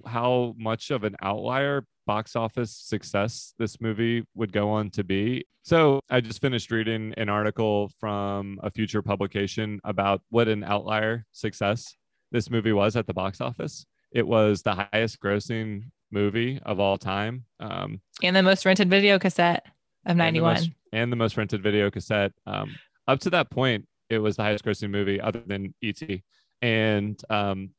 [0.05, 5.45] how much of an outlier box office success this movie would go on to be.
[5.61, 11.25] So, I just finished reading an article from a future publication about what an outlier
[11.33, 11.93] success
[12.31, 13.85] this movie was at the box office.
[14.11, 17.43] It was the highest grossing movie of all time.
[17.59, 19.65] Um, and the most rented video cassette
[20.05, 20.53] of and the 91.
[20.53, 22.31] most- and the most rented video cassette.
[22.45, 22.75] Um,
[23.07, 26.23] up to that point, it was the highest grossing movie other than E.T.
[26.61, 27.71] And um,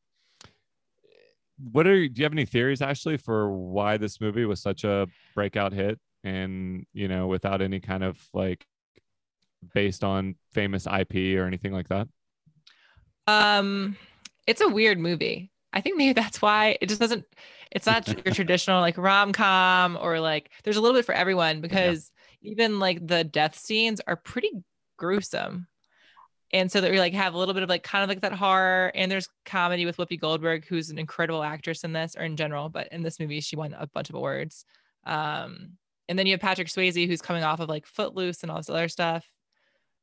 [1.72, 4.84] what are you do you have any theories, actually for why this movie was such
[4.84, 5.98] a breakout hit?
[6.24, 8.66] And you know, without any kind of like
[9.74, 12.08] based on famous IP or anything like that.
[13.26, 13.96] Um,
[14.46, 15.50] it's a weird movie.
[15.72, 17.24] I think maybe that's why it just doesn't.
[17.70, 20.50] It's not your traditional like rom com or like.
[20.64, 22.10] There's a little bit for everyone because
[22.42, 24.52] even like the death scenes are pretty
[24.96, 25.66] gruesome,
[26.52, 28.32] and so that we like have a little bit of like kind of like that
[28.32, 28.90] horror.
[28.94, 32.68] And there's comedy with Whoopi Goldberg, who's an incredible actress in this or in general,
[32.68, 34.64] but in this movie she won a bunch of awards.
[35.04, 35.72] Um,
[36.08, 38.70] and then you have Patrick Swayze, who's coming off of like Footloose and all this
[38.70, 39.28] other stuff.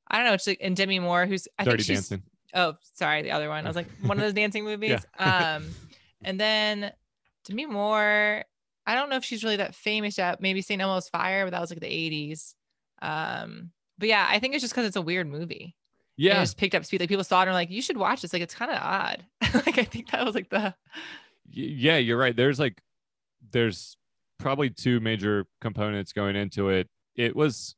[0.08, 0.34] I don't know.
[0.34, 2.23] It's like and Demi Moore, who's I Dirty think she's Dancing.
[2.53, 3.65] Oh, sorry, the other one.
[3.65, 5.05] I was like one of those dancing movies.
[5.19, 5.67] Um,
[6.23, 6.91] and then
[7.45, 8.43] Demi Moore.
[8.88, 10.41] I don't know if she's really that famous yet.
[10.41, 10.79] Maybe St.
[10.79, 12.53] Elmo's Fire, but that was like the 80s.
[13.01, 15.75] Um, but yeah, I think it's just because it's a weird movie.
[16.17, 16.99] Yeah, just picked up speed.
[17.01, 18.32] Like people saw it and were like, you should watch this.
[18.34, 19.25] Like it's kind of odd.
[19.65, 20.73] like I think that was like the
[21.49, 22.36] yeah, you're right.
[22.36, 22.82] There's like,
[23.51, 23.97] there's
[24.39, 26.89] probably two major components going into it.
[27.15, 27.75] It was,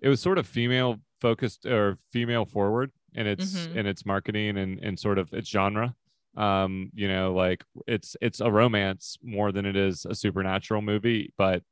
[0.00, 3.76] it was sort of female focused or female forward in its Mhm.
[3.76, 5.94] in its marketing and and sort of its genre.
[6.36, 11.32] Um, you know, like it's it's a romance more than it is a supernatural movie,
[11.36, 11.62] but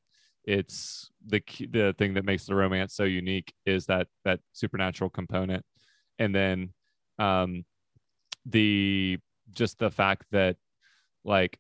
[0.44, 5.10] it's the key, the thing that makes the romance so unique is that that supernatural
[5.10, 5.64] component,
[6.18, 6.72] and then
[7.18, 7.64] um,
[8.46, 9.18] the
[9.52, 10.56] just the fact that
[11.24, 11.58] like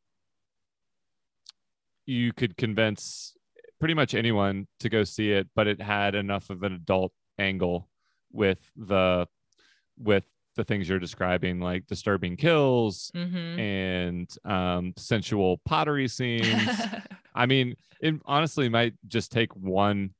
[2.06, 3.34] you could convince
[3.78, 7.88] pretty much anyone to go see it but it had enough of an adult angle
[8.32, 9.26] with the
[9.98, 10.24] with
[10.56, 13.58] the things you're describing like disturbing kills Mhm.
[13.58, 16.70] and um sensual pottery scenes
[17.34, 20.10] i mean it honestly might just take one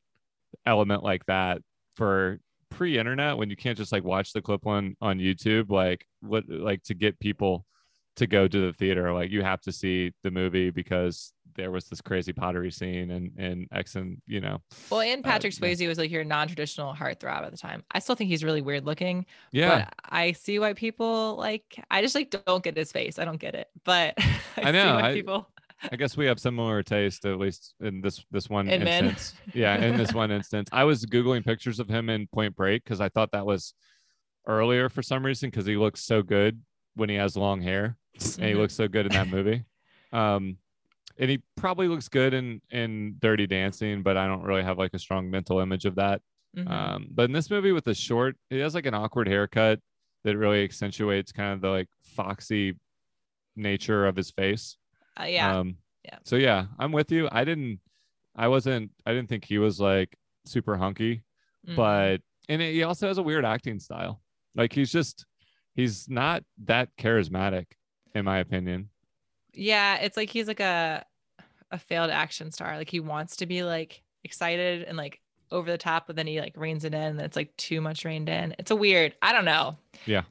[0.67, 1.61] element like that
[1.97, 2.39] for
[2.71, 6.83] pre-internet when you can't just like watch the clip on on youtube like what like
[6.83, 7.65] to get people
[8.17, 11.87] to go to the theater like you have to see the movie because there was
[11.87, 14.59] this crazy pottery scene and and X and you know
[14.91, 15.67] well, and Uh, Patrick yeah.
[15.69, 17.83] Swayze was like your non-traditional heartthrob at the time.
[17.91, 19.27] I still think he's really weird looking.
[19.51, 21.65] yeah But I see why people like.
[21.91, 23.19] I just like don't get his face.
[23.19, 23.67] I don't get it.
[23.85, 24.15] But
[24.57, 25.49] I, I know, See why I- people.
[25.93, 29.35] I guess we have similar taste, at least in this this one In instance.
[29.55, 33.01] Yeah, in this one instance, I was googling pictures of him in Point Break because
[33.01, 33.75] I thought that was
[34.47, 36.61] earlier for some reason because he looks so good
[36.95, 37.97] when he has long hair,
[38.39, 39.65] and he looks so good in that movie.
[40.13, 40.57] Um,
[41.19, 44.95] and he probably looks good in in Dirty Dancing, but I don't really have like
[44.95, 46.23] a strong mental image of that.
[46.57, 46.71] Mhm.
[46.71, 49.81] Um, but in this movie with the short, he has like an awkward haircut
[50.25, 52.75] that really accentuates kind of the like foxy
[53.55, 54.77] nature of his face.
[55.21, 55.59] Uh, yeah.
[55.59, 56.19] Um, Yeah.
[56.25, 57.29] So yeah, I'm with you.
[57.31, 57.81] I didn't,
[58.37, 61.23] I wasn't, I didn't think he was like super hunky,
[61.67, 61.77] Mhm.
[61.77, 64.23] but and he also has a weird acting style.
[64.55, 65.27] Like he's just,
[65.75, 67.67] he's not that charismatic,
[68.15, 68.91] in my opinion.
[69.55, 71.05] yeah, it's like he's like a
[71.71, 72.77] a failed action star.
[72.79, 76.41] Like he wants to be like excited and like over the top, but then he
[76.41, 78.55] like reins it in, and it's like too much reined in.
[78.59, 79.15] It's a weird.
[79.23, 79.77] I don't know.
[80.07, 80.23] Yeah.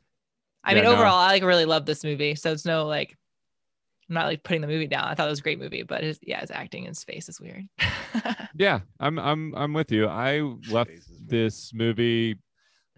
[0.63, 0.93] I Yeah, mean, no.
[0.93, 2.35] overall, I like really love this movie.
[2.35, 3.15] So it's no like,
[4.09, 5.05] I'm not like putting the movie down.
[5.05, 7.27] I thought it was a great movie, but his yeah, his acting and his face
[7.29, 7.67] is weird.
[8.59, 10.07] Yeah, I'm, I'm, I'm with you.
[10.07, 10.39] I
[10.71, 11.29] left Face is weird.
[11.29, 12.37] this movie.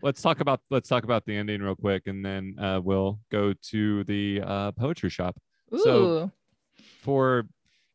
[0.02, 3.54] Let's talk about, let's talk about the ending real quick, and then uh, we'll go
[3.72, 5.38] to the uh, poetry shop.
[5.74, 5.80] Ooh.
[5.80, 6.32] So-
[7.02, 7.46] for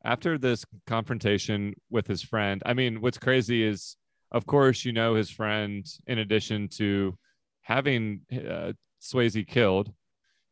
[0.04, 3.96] after this confrontation with his friend i mean what's crazy is
[4.32, 7.16] of course you know his friend in addition to
[7.62, 8.72] having uh,
[9.02, 9.92] swayze killed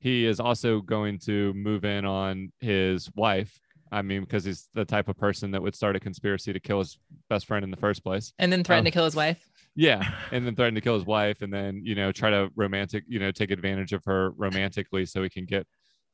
[0.02, 3.60] he is also going to move in on his wife
[3.92, 6.78] i mean because he's the type of person that would start a conspiracy to kill
[6.80, 6.98] his
[7.30, 9.48] best friend in the first place and then threaten um, to kill his wife.
[9.76, 13.04] yeah and then threaten to kill his wife and then you know try to romantic
[13.06, 15.66] you know take advantage of her romantically so he can get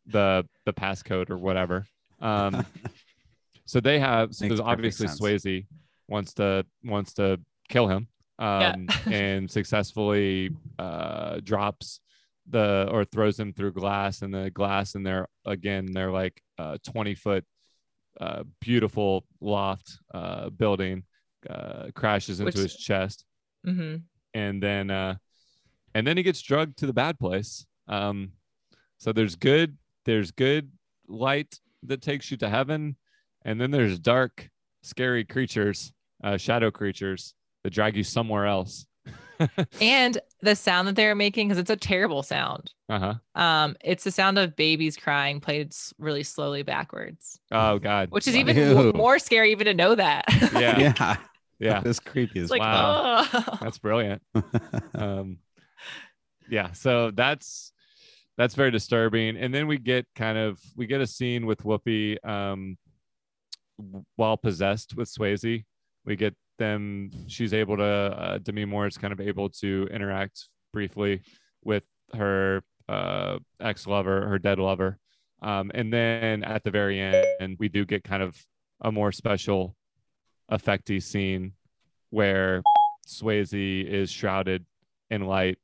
[0.07, 1.87] the the passcode or whatever
[2.21, 2.65] um
[3.65, 5.21] so they have so there's obviously sense.
[5.21, 5.67] swayze
[6.09, 8.09] wants to wants to kill him
[8.41, 8.71] Yeah.
[8.71, 12.01] um and successfully uh drops
[12.51, 16.79] the or throws him through glass and the glass and they're again they're like uh
[16.85, 17.45] 20 foot
[18.21, 21.05] uh beautiful loft uh building
[21.49, 23.25] uh crashes into Which- his chest.
[23.65, 23.97] Hmm
[24.35, 25.17] and then uh
[25.95, 27.67] and then he gets drugged to the bad place.
[27.87, 28.33] Um
[28.99, 30.71] so there's good there's good
[31.07, 32.97] light that takes you to heaven.
[33.45, 34.51] And then there's dark
[34.83, 35.93] scary creatures
[36.25, 38.87] uh shadow creatures that drag you somewhere else
[39.81, 42.73] And the sound that they're making, because it's a terrible sound.
[42.89, 48.27] uh-huh Um, it's the sound of babies crying played really slowly backwards, oh god which
[48.29, 48.93] is even Ew.
[48.95, 50.25] more scary even to know that.
[50.53, 51.17] yeah yeah.
[51.59, 53.27] yeah That's creepy as it's like, Wow.
[53.33, 53.59] oh.
[53.61, 54.23] that's brilliant
[54.95, 55.39] um
[56.49, 57.73] yeah so that's
[58.37, 62.17] that's very disturbing and then we get kind of we get a scene with whoopi
[62.25, 62.79] um
[64.17, 65.65] while possessed with swayze
[66.05, 70.49] we get them she's able to uh, demi moore is kind of able to interact
[70.73, 71.23] briefly
[71.65, 74.99] with her uh ex-lover her dead lover
[75.43, 78.37] um and then at the very end we do get kind of
[78.81, 79.75] a more special
[80.51, 81.53] effecty scene
[82.11, 82.63] where
[83.07, 84.65] Swayze is shrouded
[85.11, 85.59] in light,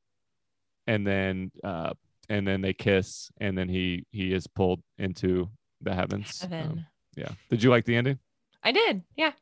[0.86, 1.92] and then uh,
[2.28, 6.40] and then they kiss, and then he he is pulled into the heavens.
[6.40, 6.64] Heaven.
[6.64, 7.30] Um, yeah.
[7.50, 8.18] Did you like the ending?
[8.62, 9.32] I did, yeah.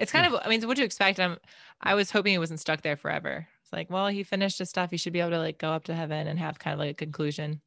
[0.00, 0.40] It's kind of.
[0.42, 1.20] I mean, what do you expect?
[1.20, 1.36] I'm.
[1.80, 3.46] I was hoping it wasn't stuck there forever.
[3.62, 4.90] It's like, well, he finished his stuff.
[4.90, 6.90] He should be able to like go up to heaven and have kind of like
[6.90, 7.60] a conclusion.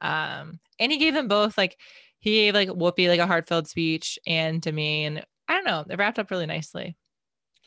[0.00, 1.78] Um, and he gave them both like
[2.20, 5.84] he gave like Whoopi like a heartfelt speech and to me, and I don't know,
[5.88, 6.96] it wrapped up really nicely.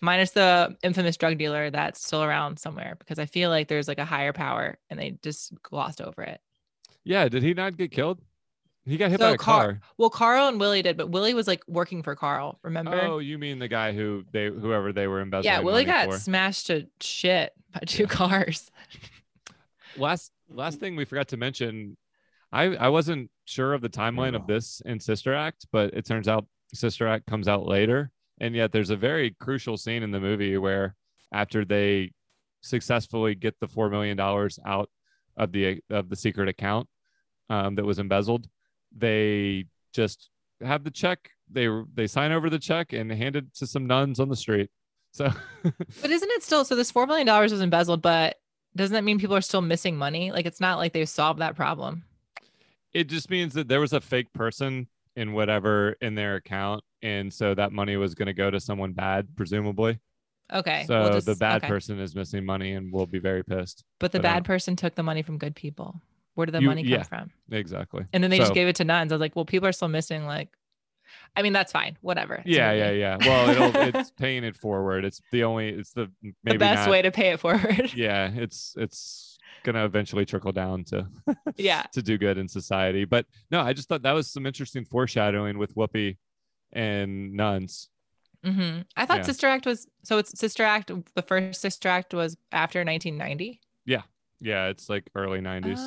[0.02, 4.00] Minus the infamous drug dealer that's still around somewhere because I feel like there's like
[4.00, 6.42] a higher power and they just glossed over it.
[7.04, 8.20] Yeah, did he not get killed?
[8.86, 9.80] He got hit So by a Car- car.
[9.98, 12.60] Well, Carl and Willie did, but Willie was like working for Carl.
[12.64, 13.00] Remember?
[13.00, 15.54] Oh, you mean the guy who they whoever they were embezzling?
[15.54, 16.18] yeah, Willie got for.
[16.18, 18.72] smashed to shit by two cars.
[19.98, 21.98] last last thing we forgot to mention
[22.54, 26.30] i i wasn't sure of the timeline of this in sister act but it turns
[26.30, 30.20] out sister act comes out later and yet there's a very crucial scene in the
[30.20, 30.96] movie where
[31.34, 32.12] after they
[32.62, 34.90] successfully get the four million dollars out
[35.36, 36.88] of the of the secret account
[37.50, 38.48] um, that was embezzled
[38.96, 40.30] they just
[40.64, 44.20] have the check they they sign over the check and hand it to some nuns
[44.20, 44.70] on the street
[45.12, 45.30] so
[45.64, 46.76] But isn't it still so?
[46.76, 48.38] This four million dollars was embezzled, but
[48.76, 50.32] doesn't that mean people are still missing money?
[50.32, 52.06] Like it's not like they've solved that problem.
[52.94, 57.34] it just means that there was a fake person in whatever in their account and
[57.34, 60.00] so that money was going to go to someone bad presumably
[60.54, 60.86] Okay.
[60.88, 61.68] so we'll the bad okay.
[61.68, 65.04] person is missing money and will be very pissed But the bad person took the
[65.04, 66.02] money from good people.
[66.36, 67.04] Where did the You- money come yeah.
[67.04, 67.32] from?
[67.52, 69.12] exactly And then they just gave it to nuns.
[69.12, 70.26] I was like, well, people are still missing.
[70.26, 70.50] Like,
[71.36, 71.98] I mean, that's fine.
[72.02, 72.36] Whatever.
[72.36, 76.10] It's yeah yeah yeah well it'll it's paying it forward it's the only it's the
[76.22, 77.94] maybe the best not- way to pay it forward.
[77.96, 81.08] yeah it's it's gonna eventually trickle down to
[81.58, 81.84] yeah.
[81.94, 85.58] to do good in society but no i just thought that was some interesting foreshadowing
[85.60, 86.18] with whoopi
[86.74, 87.90] and nuns
[88.44, 89.24] hmm I thought Yeah.
[89.24, 90.18] Sister Act was so.
[90.18, 90.90] It's Sister Act.
[91.14, 93.60] The first Sister Act was after 1990.
[93.86, 94.02] yeah
[94.40, 94.68] yeah.
[94.70, 95.78] it's like early 90s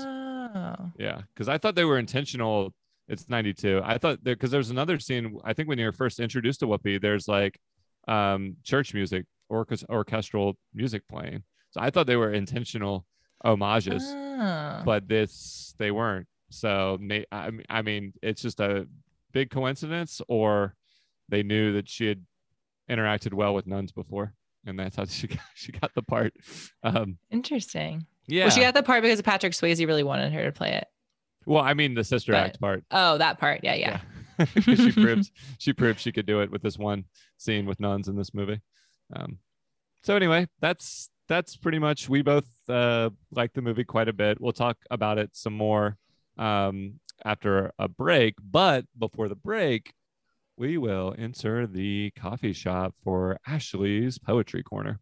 [0.55, 0.93] Oh.
[0.99, 2.73] Yeah, because I thought they were intentional.
[3.09, 3.81] It's 92.
[3.85, 5.39] I thought there because there's another scene.
[5.45, 7.59] I think when you're first introduced to Whoopi, there's like
[8.09, 11.43] um church music, orchest- orchestral music playing.
[11.71, 13.05] So I thought they were intentional
[13.45, 14.83] homages, Oh.
[14.85, 16.27] but this they weren't.
[16.51, 16.99] So
[17.33, 18.87] I, mean- I mean, it's just a
[19.33, 20.75] big coincidence, or
[21.29, 22.25] they knew that she had
[22.89, 26.33] interacted well with nuns before, and that's how she got, she got the part.
[26.83, 28.07] Um, Interesting.
[28.27, 28.45] Yeah.
[28.45, 30.87] Well, she got the part because Patrick Swayze really wanted her to play it.
[31.47, 32.85] well, I mean, the sister But- act part.
[32.91, 33.61] Oh, that part.
[33.63, 34.01] Yeah, yeah.
[34.39, 34.47] Yeah.
[34.63, 37.05] she proved she proved she could do it with this one
[37.39, 38.61] scene with nuns in this movie.
[39.15, 39.39] Um,
[40.03, 44.41] so anyway, that's that's pretty much we both uh, like the movie quite a bit.
[44.41, 45.97] We'll talk about it some more
[46.37, 49.93] um, after a break, but before the break,
[50.57, 54.99] we will enter the coffee shop for Ashley's poetry corner.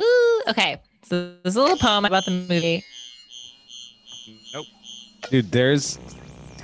[0.00, 0.80] Ooh, okay.
[1.08, 2.84] So there's a little poem about the movie.
[4.52, 4.66] Nope.
[5.30, 5.98] Dude, there's.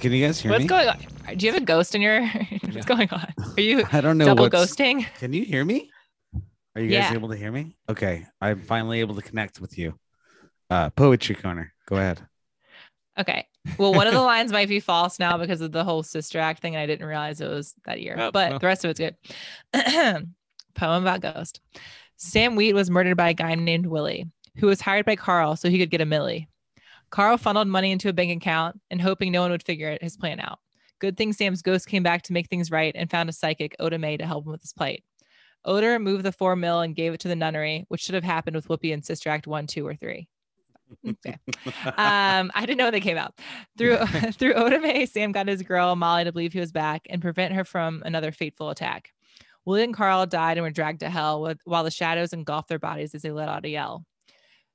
[0.00, 0.56] Can you guys hear me?
[0.56, 0.68] What's me?
[0.68, 1.36] going on?
[1.36, 2.26] Do you have a ghost in your?
[2.26, 2.82] What's Yeah.
[2.82, 3.32] going on?
[3.56, 4.72] Are you I don't know double what's.
[4.72, 5.06] ghosting?
[5.20, 5.90] Can you hear me?
[6.74, 7.14] Are you guys Yeah.
[7.14, 7.76] able to hear me?
[7.88, 9.94] Okay, I'm finally able to connect with you.
[10.68, 11.72] Uh, poetry corner.
[11.86, 12.26] Go ahead.
[13.16, 13.46] Okay.
[13.78, 16.62] Well, one of the lines might be false now because of the whole sister act
[16.62, 18.16] thing, and I didn't realize it was that year.
[18.18, 18.58] Oh, but well.
[18.58, 19.16] the rest of it's good.
[20.74, 21.60] Poem about ghost.
[22.24, 25.68] Sam Wheat was murdered by a guy named Willie, who was hired by Carl so
[25.68, 26.48] he could get a millie.
[27.10, 30.38] Carl funneled money into a bank account and hoping no one would figure his plan
[30.38, 30.60] out.
[31.00, 33.98] Good thing Sam's ghost came back to make things right and found a psychic, Oda
[33.98, 35.02] Mae, to help him with his plight.
[35.64, 38.54] Oda moved the four mil and gave it to the nunnery, which should have happened
[38.54, 40.28] with Whoopi and Sister Act 1, 2, or 3.
[41.08, 41.38] Okay.
[41.86, 43.34] um, I didn't know they came out.
[43.76, 43.96] Through
[44.32, 47.54] through Oda Mae, Sam got his girl Molly to believe he was back and prevent
[47.54, 49.10] her from another fateful attack.
[49.64, 52.78] Willie and Carl died and were dragged to hell with, while the shadows engulfed their
[52.78, 54.04] bodies as they let out a yell.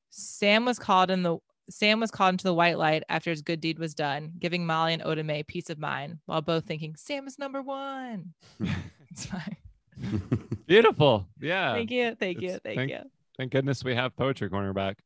[0.10, 1.38] Sam was called in the
[1.70, 4.94] Sam was called into the white light after his good deed was done, giving Molly
[4.94, 8.34] and Oda Mae peace of mind, while both thinking Sam is number one.
[9.12, 9.58] it's fine.
[10.68, 11.28] Beautiful.
[11.42, 11.74] Yeah.
[11.74, 13.00] Thank you, thank you, It's- thank, thank- you.
[13.38, 14.98] Thank goodness we have poetry corner back.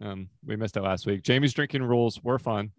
[0.00, 1.22] Um, we missed it last week.
[1.22, 2.70] Jamie's drinking rules were fun.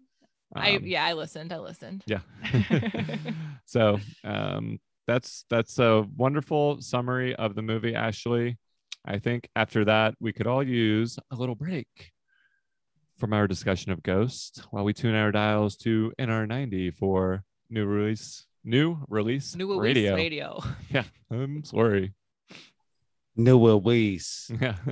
[0.54, 1.52] I Um, yeah, I listened.
[1.52, 2.02] I listened.
[2.06, 2.20] yeah.
[3.66, 8.58] so um, that's that's a wonderful summary of the movie, Ashley.
[9.04, 11.86] I think after that we could all use a little break
[13.18, 18.46] from our discussion of Ghost while we tune our dials to NR90 for new release,
[18.64, 20.14] new release, New release radio.
[20.16, 20.64] radio.
[20.90, 22.12] Yeah, I'm sorry.
[23.36, 24.50] No Luis.
[24.60, 24.76] Yeah,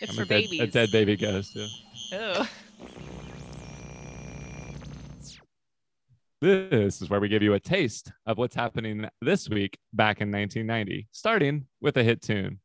[0.00, 0.60] it's I'm for a dead, babies.
[0.60, 1.56] a dead baby ghost.
[2.10, 2.38] Yeah.
[2.40, 2.46] Ew.
[6.46, 10.30] This is where we give you a taste of what's happening this week back in
[10.30, 12.60] 1990, starting with a hit tune.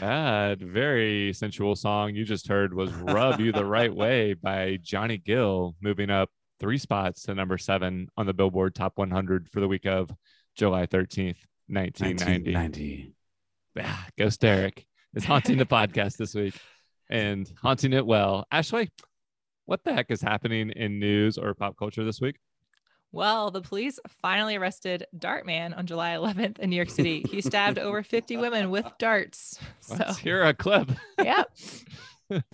[0.00, 5.18] That very sensual song you just heard was Rub You the Right Way by Johnny
[5.18, 9.68] Gill, moving up three spots to number seven on the Billboard Top 100 for the
[9.68, 10.10] week of
[10.56, 11.36] July 13th,
[11.66, 12.54] 1990.
[12.54, 13.12] 1990.
[13.80, 16.54] Ah, Ghost Derek is haunting the podcast this week
[17.10, 18.46] and haunting it well.
[18.50, 18.90] Ashley,
[19.66, 22.36] what the heck is happening in news or pop culture this week?
[23.12, 27.24] Well, the police finally arrested Dartman on July 11th in New York City.
[27.28, 29.58] He stabbed over 50 women with darts.
[29.80, 30.90] So, Let's hear a clip.
[31.18, 31.50] yep.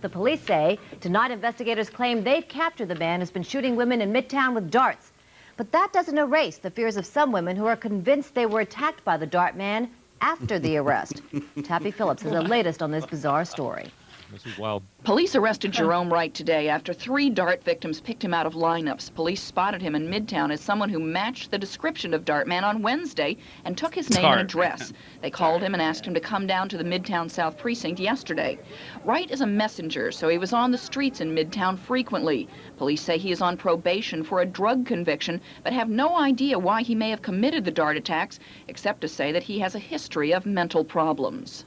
[0.01, 4.11] The police say tonight investigators claim they've captured the man who's been shooting women in
[4.11, 5.11] Midtown with darts.
[5.55, 9.05] But that doesn't erase the fears of some women who are convinced they were attacked
[9.05, 9.91] by the dart man
[10.21, 11.21] after the arrest.
[11.63, 13.91] Tappy Phillips has the latest on this bizarre story.
[14.29, 14.83] This is wild.
[15.05, 19.13] Police arrested Jerome Wright today after three dart victims picked him out of lineups.
[19.15, 23.37] Police spotted him in Midtown as someone who matched the description of Dartman on Wednesday
[23.63, 24.91] and took his name and address.
[25.21, 28.59] They called him and asked him to come down to the Midtown South Precinct yesterday.
[29.05, 32.49] Wright is a messenger, so he was on the streets in Midtown frequently.
[32.75, 36.81] Police say he is on probation for a drug conviction, but have no idea why
[36.81, 40.33] he may have committed the dart attacks, except to say that he has a history
[40.33, 41.63] of mental problems.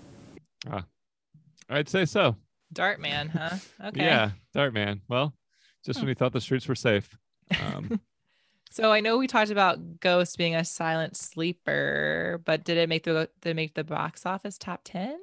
[0.70, 0.84] Ah,
[1.70, 2.36] I'd say so.
[2.74, 3.56] Dartman, huh?
[3.88, 4.04] Okay.
[4.04, 5.00] Yeah, Dart Man.
[5.08, 5.34] Well,
[5.84, 7.16] just when he thought the streets were safe.
[7.58, 8.00] Um,
[8.72, 13.02] So I know we talked about Ghost being a silent sleeper, but did it make
[13.02, 15.18] the did it make the box office top 10?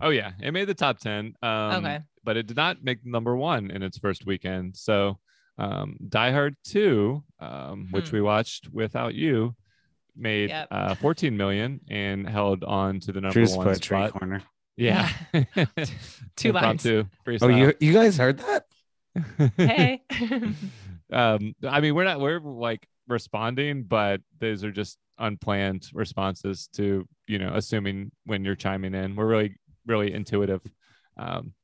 [0.00, 1.34] oh yeah, it made the top ten.
[1.42, 1.98] Um, Okay.
[2.22, 4.76] but it did not make number one in its first weekend.
[4.76, 5.18] So,
[5.58, 8.16] um, Die Hard Two, um, which Hmm.
[8.16, 9.56] we watched without you,
[10.14, 10.68] made Yep.
[10.70, 14.12] uh, 14 million and held on to the number Drew's one poetry spot.
[14.12, 14.42] corner.
[14.76, 15.10] Yeah,
[16.36, 16.84] Two lines.
[16.84, 17.04] Impromptu
[17.42, 18.66] Oh, you you guys heard that?
[19.56, 20.02] Hey.
[21.10, 27.08] um i mean we're not we're like responding but those are just unplanned responses to
[27.26, 29.56] you know assuming when you're chiming in we're really
[29.86, 30.60] really intuitive
[31.16, 31.54] um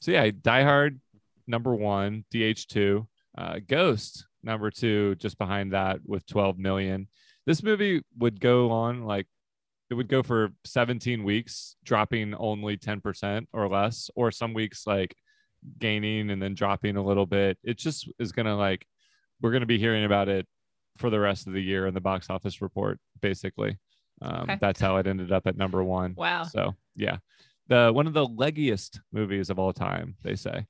[0.00, 1.00] so yeah die hard
[1.46, 3.06] number one dh2
[3.38, 7.08] uh ghost number two just behind that with 12 million
[7.46, 9.26] this movie would go on like
[9.90, 15.14] it would go for 17 weeks dropping only 10% or less or some weeks like
[15.78, 17.58] gaining and then dropping a little bit.
[17.62, 18.86] It just is going to like,
[19.40, 20.46] we're going to be hearing about it
[20.98, 23.78] for the rest of the year in the box office report, basically.
[24.20, 24.58] Um, Okay.
[24.60, 26.14] That's how it ended up at number one.
[26.16, 26.44] Wow.
[26.44, 27.18] So, yeah.
[27.68, 30.66] The one of the leggiest movies of all time, they say.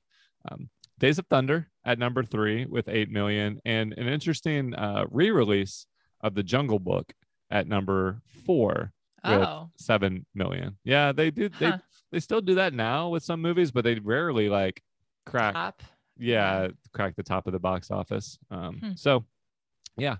[0.49, 5.31] Um, Days of Thunder at number three with 8 million, and an interesting uh, re
[5.31, 5.85] release
[6.21, 7.13] of The Jungle Book
[7.49, 8.91] at number four
[9.23, 9.69] Oh.
[9.77, 10.77] 7 million.
[10.83, 11.49] Yeah, they do.
[11.49, 11.77] They, Huh.
[12.11, 14.81] they still do that now with some movies, but they rarely like
[15.25, 15.83] crack Top.
[16.17, 18.37] yeah, crack the top of the box office.
[18.51, 18.91] Um, Hmm.
[18.95, 19.25] So,
[19.97, 20.17] yeah,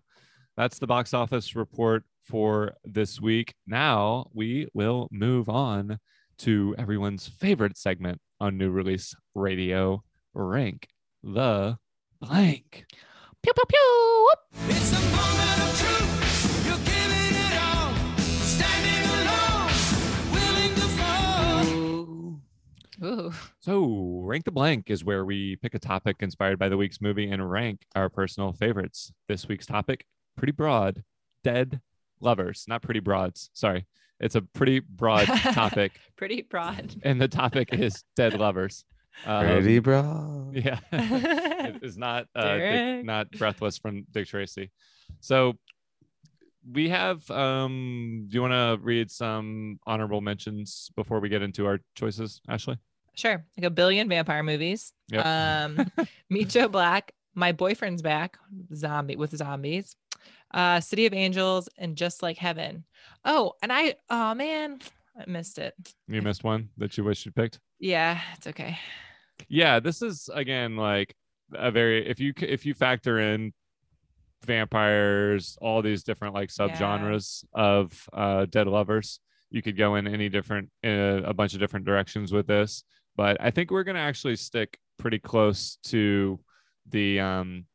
[0.58, 3.54] that's the box office report for this week.
[3.66, 6.00] Now we will move on
[6.40, 10.88] to everyone's favorite segment on New Release Radio Rank
[11.24, 11.78] the
[12.22, 12.86] Blank.
[13.44, 14.30] Pew pew pew.
[14.70, 16.09] It's the moment of truth.
[23.04, 23.32] Ooh.
[23.60, 27.30] So, Rank the Blank is where we pick a topic inspired by the week's movie
[27.30, 29.12] and rank our personal favorites.
[29.28, 31.04] This week's topic, pretty broad,
[31.44, 31.80] dead
[32.20, 33.50] lovers, not pretty broads.
[33.54, 33.86] Sorry.
[34.20, 36.94] It's a pretty broad topic, Pretty broad.
[37.04, 38.84] and the topic is dead lovers.
[39.26, 40.52] Um, Ready, bro?
[40.54, 40.80] Yeah.
[40.92, 44.72] it is not uh, Dick- not breathless from Dick Tracy.
[45.22, 45.54] So
[46.70, 51.66] we have um do you want to read some honorable mentions before we get into
[51.66, 52.78] our choices, Ashley?
[53.16, 53.46] Sure.
[53.58, 54.94] Like a billion vampire movies.
[55.12, 55.26] Yep.
[55.26, 55.92] Um,
[56.30, 58.38] Meet Joe Black, My Boyfriend's Back,
[58.74, 59.96] zombie with zombies.
[60.54, 62.84] Uh, City of Angels and Just Like Heaven.
[63.26, 64.80] Oh, and I oh man,
[65.18, 65.74] I missed it.
[66.08, 67.60] You missed one that you wish you picked?
[67.80, 68.78] Yeah, it's okay.
[69.48, 71.16] yeah this is again like
[71.54, 73.54] a very if you if you factor in
[74.46, 80.30] vampires all these different like subgenres of uh dead lovers you could go in any
[80.30, 82.84] different uh, a bunch of different directions with this
[83.20, 86.40] but i think we're going to actually stick pretty close to
[86.90, 87.66] the um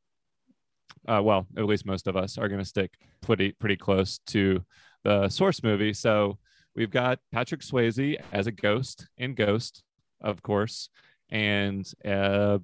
[1.07, 4.65] uh, well at least most of us are going to stick pretty pretty close to
[5.03, 5.93] the source movie.
[5.93, 6.39] So
[6.75, 9.83] we've got patrick swayze as a ghost in ghost
[10.23, 10.89] of course
[11.29, 12.59] and uh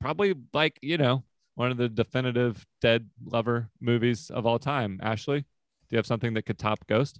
[0.00, 1.24] probably like you know
[1.56, 5.00] one of the definitive dead lover movies of all time.
[5.02, 5.46] Ashley do
[5.90, 7.18] you have something that could top ghost?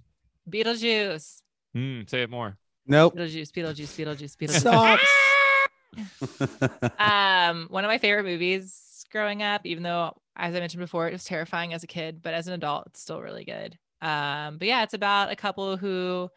[0.49, 1.41] Beetlejuice.
[1.73, 2.57] Hmm, say it more
[2.87, 3.15] Nope.
[3.15, 4.59] Beetlejuice, Beetlejuice, Beetlejuice, Beetlejuice.
[4.59, 4.99] Stop.
[6.99, 11.13] um, one of my favorite movies growing up, even though as I mentioned before, it
[11.13, 13.77] was terrifying as a kid, but as an adult, it's still really good.
[14.01, 16.29] Um, but yeah, it's about a couple who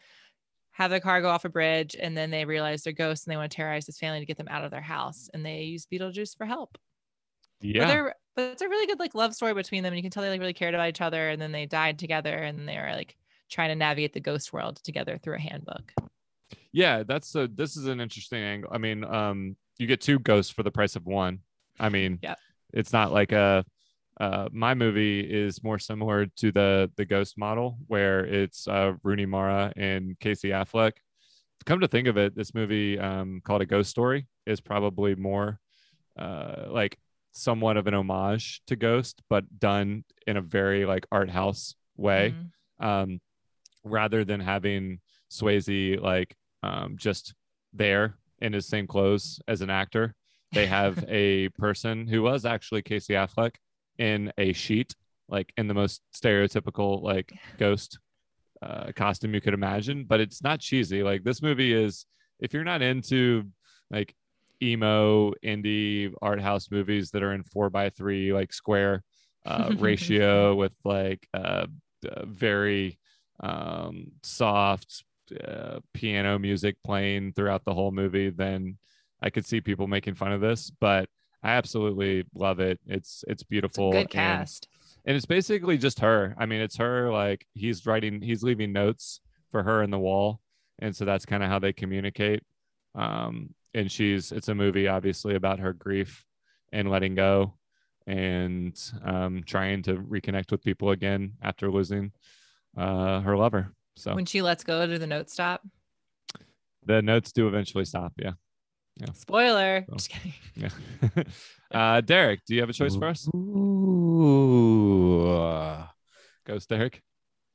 [0.71, 3.37] have their car go off a bridge, and then they realize they're ghosts and they
[3.37, 5.87] want to terrorize this family to get them out of their house, and they use
[5.91, 6.77] Beetlejuice for help.
[7.61, 7.87] Yeah.
[7.87, 9.93] they're but it's a really good like love story between them.
[9.93, 11.97] And you can tell they like really cared about each other, and then they died
[11.97, 13.15] together, and they were like
[13.49, 15.93] trying to navigate the ghost world together through a handbook.
[16.75, 18.69] Yeah, that's a this is an interesting angle.
[18.73, 21.39] I mean, um, you get two ghosts for the price of one.
[21.79, 22.37] I mean, Yep.
[22.73, 23.63] it's not like a
[24.19, 29.25] uh my movie is more similar to the the ghost model where it's uh Rooney
[29.25, 30.93] Mara and Casey Affleck.
[31.65, 35.59] Come to think of it, this movie um called A Ghost Story is probably more
[36.19, 36.97] uh like
[37.31, 42.33] somewhat of an homage to Ghost, but done in a very like art house way
[42.79, 42.85] Mhm.
[42.85, 43.21] um,
[43.85, 44.99] rather than having
[45.31, 46.35] Swayze like
[46.65, 47.33] um, just
[47.73, 50.15] there in his same clothes as an actor.
[50.51, 53.55] They have a person who was actually Casey Affleck
[53.97, 54.95] in a sheet,
[55.29, 57.99] like in the most stereotypical like ghost
[58.61, 60.05] uh, costume you could imagine.
[60.05, 61.03] But it's not cheesy.
[61.03, 62.05] Like this movie is,
[62.39, 63.45] if you're not into
[63.91, 64.15] like
[64.61, 69.03] emo indie art house movies that are in four by three like square
[69.45, 71.67] uh, ratio with like uh,
[72.09, 72.97] uh, very
[73.41, 75.03] um, soft
[75.45, 78.77] uh, piano music playing throughout the whole movie, then
[79.21, 80.71] I could see people making fun of this.
[80.79, 81.09] But
[81.43, 82.79] I absolutely love it.
[82.87, 83.91] It's it's beautiful.
[83.91, 84.67] Good and- cast.
[85.05, 86.35] and it's basically just her.
[86.37, 89.21] I mean, it's her like he's writing, he's leaving notes
[89.51, 90.39] for her in the wall,
[90.79, 92.43] and so that's kind of how they communicate.
[92.95, 96.25] Um, and she's it's a movie obviously about her grief
[96.71, 97.53] and letting go,
[98.07, 102.11] and um, trying to reconnect with people again after losing
[102.77, 103.71] uh, her lover.
[103.97, 105.61] So When she lets go, do the notes stop?
[106.85, 108.13] the notes do eventually stop.
[108.17, 108.33] Yeah,
[109.13, 109.85] Spoiler.
[109.89, 110.33] So- Just kidding.
[110.55, 110.69] yeah.
[111.71, 113.27] uh, Derek, do you have a choice for us?
[114.55, 115.83] Ooh.
[116.45, 117.01] Ghost Derek.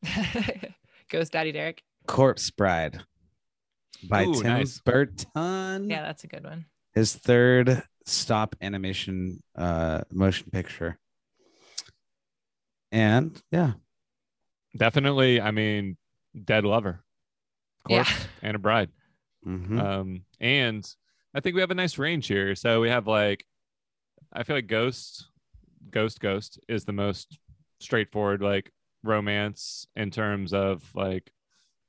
[1.11, 1.83] Ghost Daddy Derek.
[2.07, 3.01] Corpse Bride
[4.09, 4.81] by Ooh, Tim nice.
[4.81, 5.89] Burton.
[5.89, 6.65] Yeah, that's a good one.
[6.95, 10.99] His third stop animation uh motion picture.
[12.91, 13.73] And yeah,
[14.77, 15.41] Definitely.
[15.41, 15.97] I mean,
[16.45, 17.01] dead lover.
[17.89, 18.05] Yeah.
[18.05, 18.91] Corpse and a bride.
[19.47, 19.81] mhm.
[19.81, 20.87] Um, and
[21.35, 22.55] I think we have a nice range here.
[22.55, 23.45] So we have like,
[24.33, 25.27] I feel like Ghost,
[25.91, 27.39] Ghost, Ghost is the most
[27.81, 28.71] straightforward like
[29.03, 31.33] romance in terms of like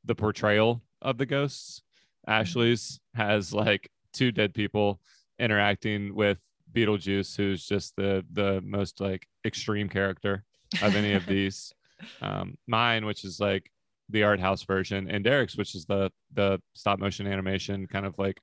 [0.05, 1.81] the portrayal of the ghosts.
[2.27, 5.01] Ashley's has like two dead people
[5.39, 6.37] interacting with
[6.71, 10.45] Beetlejuice, who's just the the most like extreme character
[10.81, 11.73] of any of these.
[12.21, 13.69] Um, mine, which is like
[14.12, 18.18] the art house version, and Derek's, which is the the stop motion animation, kind of
[18.20, 18.39] like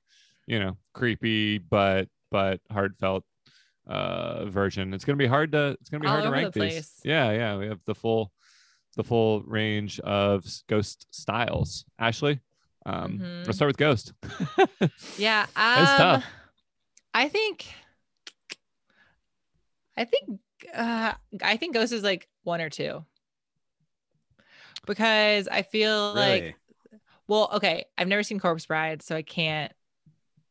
[0.47, 3.23] you know creepy but but heartfelt
[3.87, 4.93] uh version.
[4.93, 6.73] It's gonna be hard to it's gonna be All hard to over the rank these.
[6.73, 6.99] place.
[7.03, 8.31] Yeah, yeah, we have the full
[8.95, 11.85] the full range of ghost styles.
[11.97, 12.39] Ashley,
[12.85, 13.45] um, Mhm.
[13.45, 14.13] let's start with Ghost.
[15.17, 15.45] Yeah.
[15.55, 16.25] That's Um, tough.
[17.13, 17.65] I think
[19.97, 20.39] I think
[20.73, 23.05] uh I think Ghost is like one or two.
[24.85, 26.55] Because I feel like
[27.27, 29.71] well, okay, I've never seen Corpse Bride, so I can't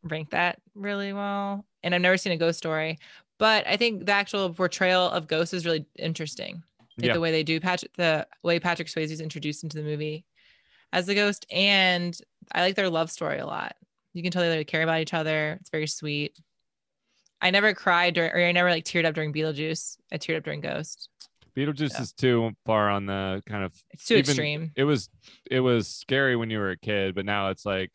[0.04, 1.66] rank that really well.
[1.82, 2.98] And I've never seen a ghost story,
[3.38, 6.62] but I think the actual portrayal of ghosts is really interesting.
[6.96, 7.12] Like Yeah.
[7.14, 10.24] the way they do Patrick the way Patrick Swayze is introduced into the movie
[10.92, 11.46] as the ghost.
[11.50, 12.18] And
[12.52, 13.76] I like their love story a lot.
[14.14, 15.58] You can tell they like, care about each other.
[15.60, 16.38] It's very sweet.
[17.40, 19.96] I never cried during, or I never like teared up during Beetlejuice.
[20.12, 21.08] I teared up during Ghost.
[21.58, 22.02] Beetlejuice Yeah.
[22.02, 24.72] is too far on the kind of It's too Even- extreme.
[24.76, 25.08] it was
[25.50, 27.90] it was scary when you were a kid, but now it's like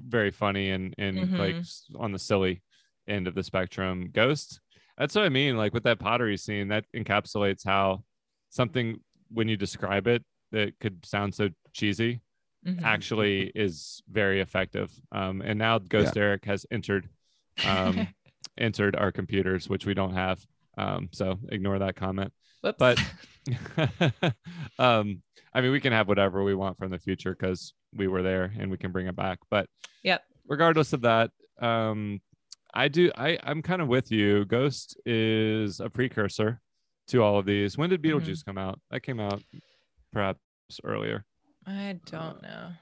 [0.00, 1.60] very funny and and like Mhm.
[1.60, 2.62] s- on the silly
[3.06, 4.10] end of the spectrum.
[4.12, 4.60] Ghost,
[4.96, 5.56] that's what I mean.
[5.56, 8.04] Like with that pottery scene, that encapsulates how
[8.50, 12.20] something when you describe it that could sound so cheesy
[12.66, 12.82] Mhm.
[12.82, 14.90] actually is very effective.
[15.10, 17.08] Um, and now Ghost Eric has entered
[17.66, 18.08] um,
[18.58, 20.46] entered our computers, which we don't have.
[20.78, 22.32] Um, so ignore that comment.
[22.62, 22.78] But
[24.78, 28.22] um, I mean, we can have whatever we want from the future because we were
[28.22, 29.38] there and we can bring it back.
[29.50, 29.66] But
[30.04, 30.22] Yep.
[30.48, 32.20] regardless of that, um,
[32.74, 33.10] I do.
[33.16, 34.44] I I'm kind of with you.
[34.46, 36.60] Ghost is a precursor
[37.08, 37.76] to all of these.
[37.76, 38.10] When did Mhm.
[38.12, 38.80] Beetlejuice come out?
[38.90, 39.42] That came out
[40.12, 40.40] perhaps
[40.84, 41.24] earlier.
[41.66, 42.72] I don't know.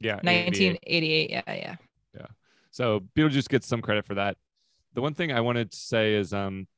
[0.00, 0.78] Yeah, 88.
[0.84, 1.30] 1988.
[1.30, 1.76] Yeah, yeah.
[2.70, 4.36] So Beetlejuice gets some credit for that.
[4.94, 6.68] The one thing I wanted to say is, um,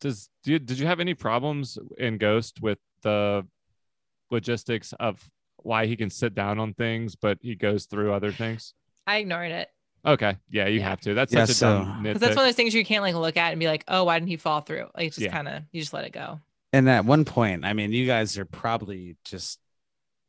[0.00, 3.46] does do you, did you have any problems in Ghost with the
[4.30, 5.22] logistics of
[5.58, 8.74] why he can sit down on things, but he goes through other things?
[9.06, 9.68] I ignored it.
[10.04, 10.88] Okay, yeah, you Yeah.
[10.90, 11.14] have to.
[11.14, 13.14] That's Yeah, such a so- dumb Because that's one of those things you can't like
[13.14, 14.86] look at and be like, oh, why didn't he fall through?
[14.94, 15.32] Like it's just Yeah.
[15.32, 16.40] kind of you just let it go.
[16.72, 19.58] And at one point, I mean, you guys are probably just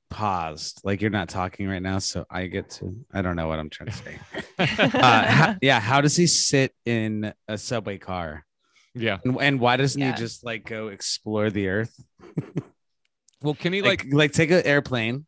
[0.10, 2.00] paused, like you're not talking right now.
[2.00, 2.96] So I get to.
[3.14, 4.20] I don't know what I'm trying to say.
[4.60, 8.46] uh, how- yeah, how does he sit in a subway car?
[9.00, 9.18] Yeah.
[9.24, 10.12] And, and why doesn't Yeah.
[10.14, 11.94] he just like go explore the earth?
[13.42, 14.14] Well, can he Like like?
[14.14, 15.26] like, take an airplane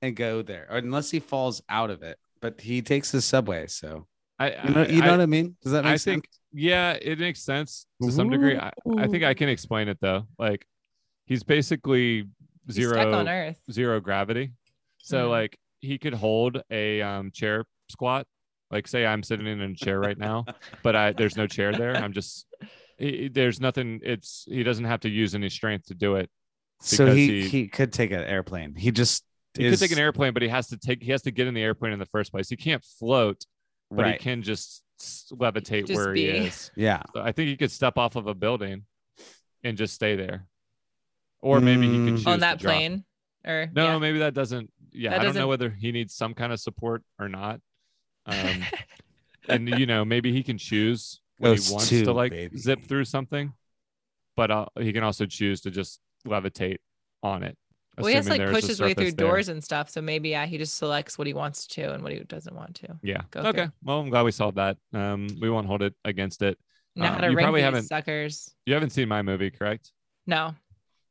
[0.00, 2.16] and go there, or unless he falls out of it.
[2.40, 4.06] But he takes the subway, so
[4.38, 5.56] I, you know, you know I, what I mean.
[5.62, 6.04] Does that make I sense?
[6.04, 8.56] think yeah, it makes sense to some degree.
[8.56, 10.28] I, I think I can explain it though.
[10.38, 10.64] Like
[11.26, 12.28] he's basically
[12.66, 13.58] He's zero stuck on Earth.
[13.72, 14.52] zero gravity.
[14.98, 15.30] So Mhm.
[15.30, 18.26] like he could hold a um, chair squat.
[18.70, 20.44] Like say I'm sitting in a chair right now,
[20.84, 21.96] but I there's no chair there.
[21.96, 22.46] I'm just
[22.98, 24.00] he, there's nothing.
[24.02, 26.28] It's he doesn't have to use any strength to do it.
[26.80, 28.74] so because he, he- he could take an airplane.
[28.74, 29.24] He just
[29.54, 31.46] He is, could take an airplane, but he has to take he has to get
[31.46, 32.48] in the airplane in the first place.
[32.48, 33.44] He can't float,
[33.90, 34.12] but right.
[34.14, 34.82] he can just
[35.32, 36.22] levitate Just where be.
[36.22, 36.70] he is.
[36.76, 37.02] Yeah.
[37.14, 38.84] So I think he could step off of a building
[39.64, 40.46] and just stay there.
[41.40, 42.16] Or maybe he could Mm.
[42.16, 43.04] choose on that plane.
[43.46, 43.98] Or No, yeah.
[43.98, 44.70] maybe that doesn't.
[44.90, 47.60] Yeah, That I don't know doesn't- whether he needs some kind of support or not.
[48.26, 48.62] Um,
[49.48, 52.56] and you know, maybe he can choose when Goes he wants to, to like baby.
[52.58, 53.52] zip through something,
[54.36, 56.78] but uh, he can also choose to just levitate
[57.22, 57.56] on it.
[57.96, 59.26] well, he has to like there's push his way through there.
[59.26, 59.88] doors and stuff.
[59.90, 62.76] So maybe yeah, he just selects what he wants to and what he doesn't want
[62.76, 62.98] to.
[63.02, 63.22] Yeah.
[63.30, 63.50] go okay.
[63.64, 63.72] through.
[63.82, 64.76] Well, I'm glad we solved that.
[64.92, 66.58] Um, we won't hold it against it.
[66.96, 68.50] Know Um, how to you rank probably these haven't- suckers.
[68.66, 69.92] You haven't seen my movie, correct?
[70.26, 70.54] No,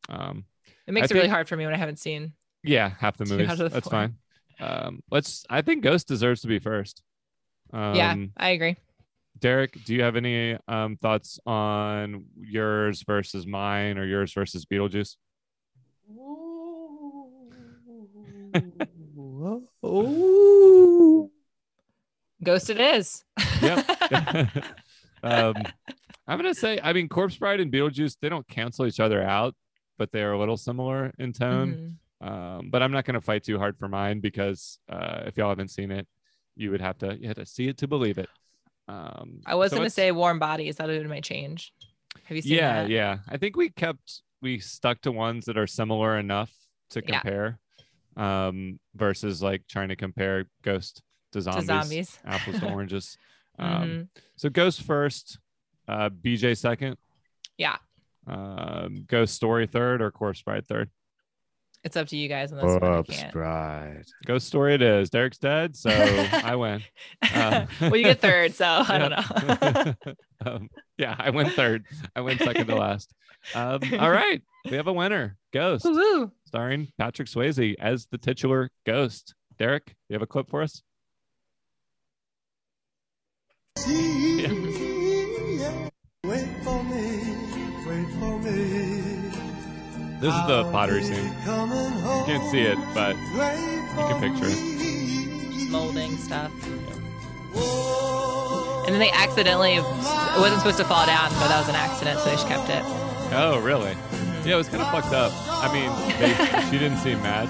[0.10, 0.46] Um,
[0.86, 2.34] it makes I it really think- hard for me when I haven't seen.
[2.64, 3.58] yeah, half the Two movies.
[3.58, 3.92] the That's four.
[3.92, 4.16] fine.
[4.60, 5.46] Um, let's.
[5.50, 7.02] I think Ghost deserves to be first.
[7.74, 8.76] Um, yeah, I agree.
[9.40, 15.16] Derek, do you have any um, thoughts on yours versus mine or yours versus Beetlejuice?
[22.44, 23.24] Ghost it is.
[23.62, 23.86] Yep.
[25.24, 25.56] um,
[26.28, 29.56] I'm gonna say, I mean, Corpse Bride and Beetlejuice, they don't cancel each other out,
[29.98, 31.98] but they are a little similar in tone.
[32.22, 32.28] Mhm.
[32.28, 35.70] Um, but I'm not gonna fight too hard for mine because uh, if y'all haven't
[35.70, 36.08] seen it,
[36.56, 38.30] you would have to you had to see it to believe it.
[38.88, 40.78] Um, I was so gonna say warm bodies.
[40.78, 41.74] That would been my change.
[42.26, 42.90] Have you seen yeah, that?
[42.90, 43.18] yeah.
[43.28, 46.52] I think we kept we stuck to ones that are similar enough
[46.92, 47.20] to Yeah.
[47.20, 47.60] compare,
[48.16, 51.02] um, versus like trying to compare Ghost
[51.34, 52.20] to zombies, zombies.
[52.26, 53.18] apples to oranges.
[53.60, 54.08] Um, Mhm.
[54.36, 55.40] So Ghost first,
[55.88, 56.96] uh, BJ second,
[57.58, 57.78] Yeah,
[58.28, 60.92] um, Ghost Story third, or Corpse Bride third.
[61.88, 62.84] It's up to you guys on this one.
[62.84, 64.04] I Bride.
[64.26, 65.10] Ghost Story it is.
[65.10, 65.90] Derek's dead, so
[66.44, 66.84] I win.
[67.34, 69.94] Uh, well, you get third, so I don't know.
[70.06, 70.14] know.
[70.46, 71.86] um, yeah, I went third.
[72.16, 73.14] I went second to last.
[73.56, 75.38] Um, all right, we have a winner.
[75.54, 75.86] Ghost.
[75.86, 76.32] Woo-hoo.
[76.46, 79.34] starring Patrick Swayze as the titular ghost.
[79.58, 80.84] Derek, you have a clip for us?
[83.88, 84.27] Wait
[90.28, 91.24] This is the pottery scene.
[91.24, 95.54] You Can't see it, but you can picture it.
[95.54, 96.52] Just molding stuff.
[98.86, 99.84] And then they accidentally, it
[100.38, 102.82] wasn't supposed to fall down, but that was an accident, so they just kept it.
[103.34, 103.96] Oh, really?
[104.44, 105.32] Yeah, it was kind of fucked up.
[105.48, 106.34] I mean, they,
[106.72, 107.48] she didn't seem mad,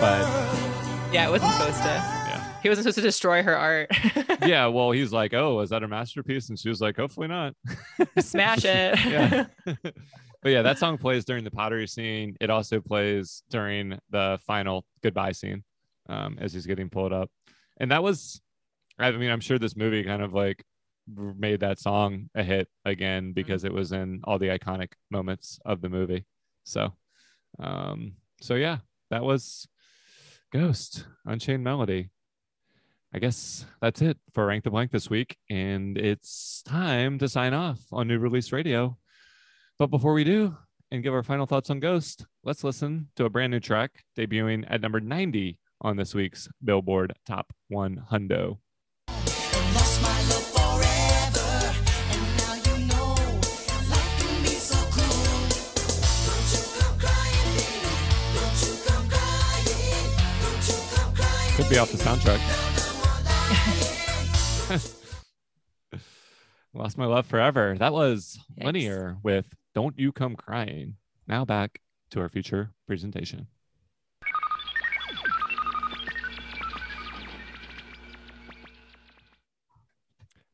[0.00, 1.84] but Yeah, it wasn't supposed to.
[1.88, 2.60] yeah.
[2.60, 3.88] He wasn't supposed to destroy her art.
[4.44, 6.50] Yeah, well, he's like, oh, is that a masterpiece?
[6.50, 7.54] And she was like, hopefully not.
[8.18, 8.98] Smash it.
[9.06, 9.46] yeah.
[10.44, 12.36] but yeah, that song plays during the pottery scene.
[12.38, 15.64] It also plays during the final goodbye scene
[16.06, 17.30] um, as he's getting pulled up.
[17.78, 18.42] And that was,
[18.98, 20.62] I mean, I'm sure this movie kind of like
[21.08, 25.80] made that song a hit again because it was in all the iconic moments of
[25.80, 26.26] the movie.
[26.64, 26.92] So,
[27.58, 28.78] um, so yeah,
[29.08, 29.66] that was
[30.52, 32.10] Ghost, Unchained Melody.
[33.14, 35.38] I guess that's it for Rank the Blank this week.
[35.48, 38.98] And it's time to sign off on New Release Radio.
[39.76, 40.56] But before we do
[40.92, 44.64] and give our final thoughts on Ghost, let's listen to a brand new track debuting
[44.68, 48.30] at number 90 on this week's Billboard Top 100.
[49.08, 51.74] Lost my love forever,
[52.08, 53.14] and now you know
[53.90, 55.48] life can be so cruel.
[56.22, 57.98] Don't you come crying, baby.
[58.38, 60.14] Don't you come crying.
[60.40, 61.50] Don't you come crying.
[61.56, 62.40] Could be off the soundtrack.
[66.74, 67.74] Lost my love forever.
[67.76, 68.64] That was Yikes.
[68.66, 70.96] linear with Don't You Come Crying.
[71.26, 73.48] Now back to our future presentation.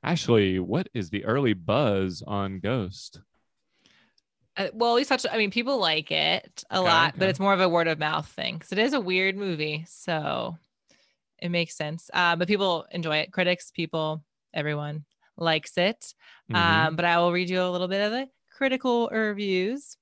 [0.03, 3.21] Ashley, what is the early buzz on Ghost?
[4.57, 5.27] Uh, well, we touched.
[5.31, 7.99] I mean, people like it a Okay, lot, but it's more of a word of
[7.99, 10.57] mouth thing because it is a weird movie, so
[11.39, 12.11] it makes sense.
[12.13, 13.33] Uh, but people enjoy it.
[13.33, 15.05] Critics, people, everyone
[15.37, 16.15] likes it.
[16.51, 16.57] Mhm.
[16.57, 18.29] Um, but I will read you a little bit of the
[18.65, 19.97] critical reviews.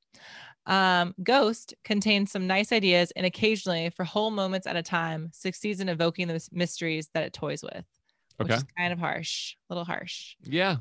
[0.67, 5.79] Um, Ghost contains some nice ideas and occasionally, for whole moments at a time, succeeds
[5.81, 7.85] in evoking the mysteries that it toys with,
[8.37, 8.57] which Okay.
[8.57, 10.35] is kind of harsh, a little harsh.
[10.43, 10.79] Yeah.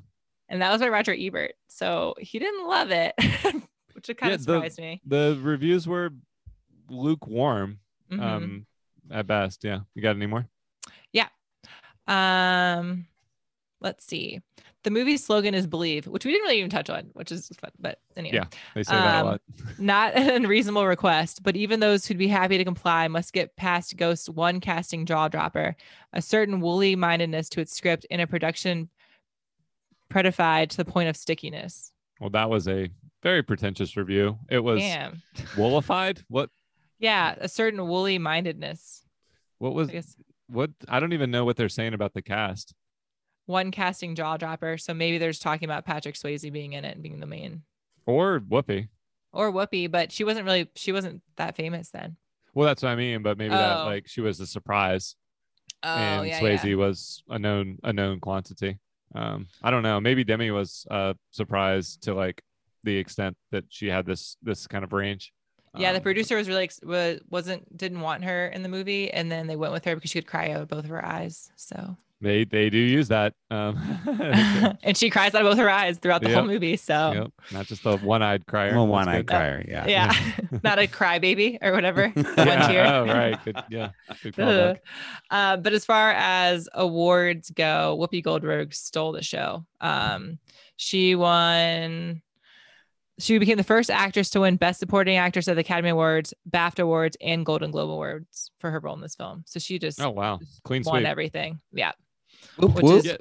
[0.49, 1.53] And that was by Roger Ebert.
[1.67, 3.13] So he didn't love it,
[3.93, 4.99] which kind Yeah, of the- surprised me.
[5.05, 6.09] The reviews were
[6.89, 7.79] lukewarm
[8.11, 8.19] Mhm.
[8.21, 8.65] um,
[9.11, 9.63] at best.
[9.63, 9.81] Yeah.
[9.93, 10.47] You got any more?
[11.13, 11.27] Yeah.
[12.07, 13.05] Um,
[13.81, 14.41] let's see.
[14.87, 17.71] The movie's slogan is "Believe," which we didn't really even touch on, which is fun.
[17.77, 18.45] But anyway, Yeah.
[18.73, 19.41] They say that a Um, lot.
[19.77, 23.97] not an unreasonable request, but even those who'd be happy to comply must get past
[23.97, 25.75] Ghost's one casting jaw dropper,
[26.13, 28.87] a certain woolly mindedness to its script in a production
[30.07, 31.91] predified to the point of stickiness.
[32.21, 32.89] Well, that was a
[33.21, 34.39] very pretentious review.
[34.49, 35.21] It was Damn.
[35.57, 36.23] woolified.
[36.29, 36.49] What?
[36.97, 39.03] Yeah, a certain woolly mindedness.
[39.57, 39.89] What was?
[39.89, 40.01] I
[40.47, 40.69] What?
[40.87, 42.73] I don't even know what they're saying about the cast.
[43.47, 44.77] One casting jaw dropper.
[44.77, 47.63] So maybe they're just talking about Patrick Swayze being in it and being the main.
[48.05, 48.89] Or Whoopi.
[49.33, 52.15] Or Whoopi, but she wasn't really she wasn't that famous then.
[52.53, 53.23] Well, that's what I mean.
[53.23, 53.85] But maybe that Oh.
[53.85, 55.15] like she was a surprise,
[55.83, 56.75] Oh and yeah, Swayze yeah.
[56.75, 58.79] was a known a known quantity.
[59.15, 59.99] Um, I don't know.
[59.99, 62.41] Maybe Demi was a surprise to like
[62.83, 65.33] the extent that she had this this kind of range.
[65.77, 69.11] Yeah, the Um, producer was really ex- wa- wasn't didn't want her in the movie,
[69.11, 71.51] and then they went with her because she could cry out both of her eyes.
[71.55, 73.33] So, They they do use that.
[73.51, 73.77] Um,
[74.83, 76.75] and she cries out of both her eyes throughout the whole movie.
[76.75, 78.73] So, yep, not just a one-eyed crier.
[78.75, 79.63] Well, one eyed crier.
[79.67, 79.87] Yeah.
[79.87, 80.13] yeah,
[80.63, 82.09] not a cry baby or whatever.
[82.09, 82.85] One Yeah, tear.
[82.87, 83.43] Oh, right.
[83.45, 83.57] Good.
[83.69, 83.89] Yeah.
[84.23, 84.79] Good
[85.29, 89.65] Uh, but as far as awards go, Whoopi Goldberg stole the show.
[89.79, 90.39] Um,
[90.75, 92.21] she won.
[93.19, 96.83] She became the first actress to win Best Supporting Actress at the Academy Awards, BAFTA
[96.83, 99.43] Awards, and Golden Globe Awards for her role in this film.
[99.47, 101.07] So she just Oh wow, clean won sweep.
[101.07, 101.59] everything.
[101.71, 101.93] Yeah,
[102.57, 103.17] Whoop, which whoop, is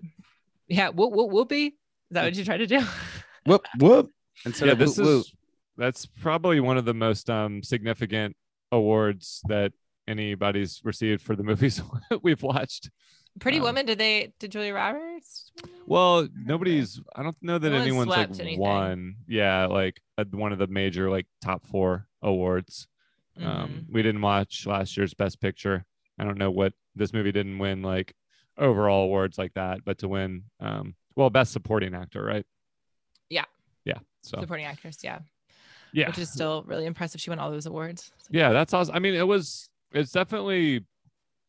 [0.68, 0.88] yeah.
[0.90, 1.66] Whoop whoop whoopie.
[1.68, 1.72] Is
[2.12, 2.80] that what you try to do?
[3.46, 4.10] whoop, whoop.
[4.44, 5.20] Instead yeah, of this whoop, whoop.
[5.26, 5.32] is
[5.76, 8.36] that's probably one of the most um significant
[8.72, 9.72] awards that
[10.08, 11.82] anybody's received for the movies
[12.22, 12.90] we've watched.
[13.38, 13.84] Pretty Um, Woman.
[13.86, 14.32] Did they?
[14.38, 15.52] Did Julia Roberts?
[15.86, 17.00] Well, nobody's.
[17.14, 18.58] I don't know that No anyone's like anything.
[18.58, 19.16] won.
[19.28, 22.88] Yeah, like uh, one of the major like top four awards.
[23.38, 23.44] Mhm.
[23.46, 25.84] Um, we didn't watch last year's Best Picture.
[26.18, 28.14] I don't know what this movie didn't win like
[28.58, 32.44] overall awards like that, but to win, um, well, Best Supporting Actor, right?
[33.30, 33.44] Yeah.
[33.84, 33.98] Yeah.
[34.22, 34.98] So Supporting actress.
[35.02, 35.20] Yeah.
[35.92, 37.20] yeah, Which is still really impressive.
[37.20, 38.10] She won all those awards.
[38.30, 40.84] yeah that's awesome i mean it was it's definitely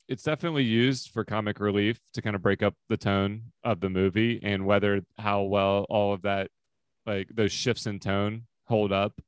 [0.08, 3.90] it's definitely used for comic relief to kind of break up the tone of the
[3.90, 6.50] movie and whether how well all of that
[7.08, 9.20] like those shifts in tone hold up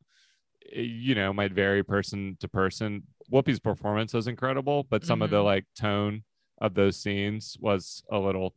[0.74, 3.02] eh, you know might vary person to person
[3.32, 5.46] whoopi's performance was incredible but some of the Mhm.
[5.46, 6.24] like tone
[6.62, 8.54] of those scenes was a little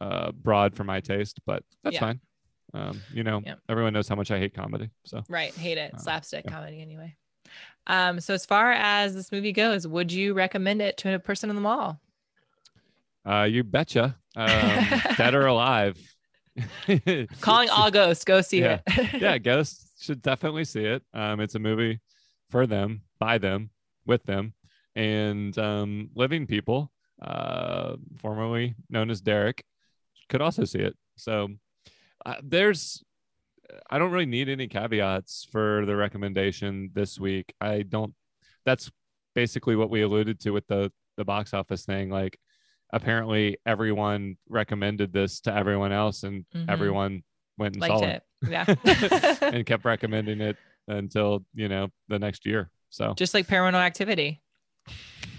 [0.00, 2.00] uh broad for my taste but that's Yeah.
[2.00, 2.20] fine
[2.74, 3.54] um you know Yeah.
[3.68, 5.54] everyone knows how much i hate comedy so Right.
[5.54, 5.94] Hate it.
[5.94, 6.50] Uh, Slapstick yeah.
[6.50, 7.14] comedy anyway.
[7.86, 11.50] Um, so as far as this movie goes, would you recommend it to a person
[11.50, 12.00] in the mall?
[13.28, 14.16] Uh, you betcha.
[14.34, 14.48] Um,
[15.18, 15.98] dead or alive.
[17.40, 18.80] Calling all ghosts, go see Yeah.
[18.86, 19.12] it.
[19.20, 21.02] yeah, ghosts should definitely see it.
[21.12, 22.00] Um, it's a movie
[22.50, 23.70] for them, by them,
[24.06, 24.54] with them,
[24.94, 26.90] and um, living people,
[27.24, 29.64] uh, formerly known as Derek,
[30.28, 30.94] could also see it.
[31.16, 31.48] So
[32.26, 33.02] uh, there's,
[33.90, 37.52] I don't really need any caveats for the recommendation this week.
[37.60, 38.14] I don't.
[38.66, 38.90] That's
[39.34, 42.10] basically what we alluded to with the the box office thing.
[42.10, 42.38] Like,
[42.92, 46.68] apparently everyone recommended this to everyone else, and Mhm.
[46.68, 47.22] everyone
[47.58, 48.22] went and Liked saw it.
[48.48, 48.64] Yeah.
[49.54, 50.56] and kept recommending it
[50.88, 52.70] until you know the next year.
[52.90, 54.40] So Just like paranormal activity.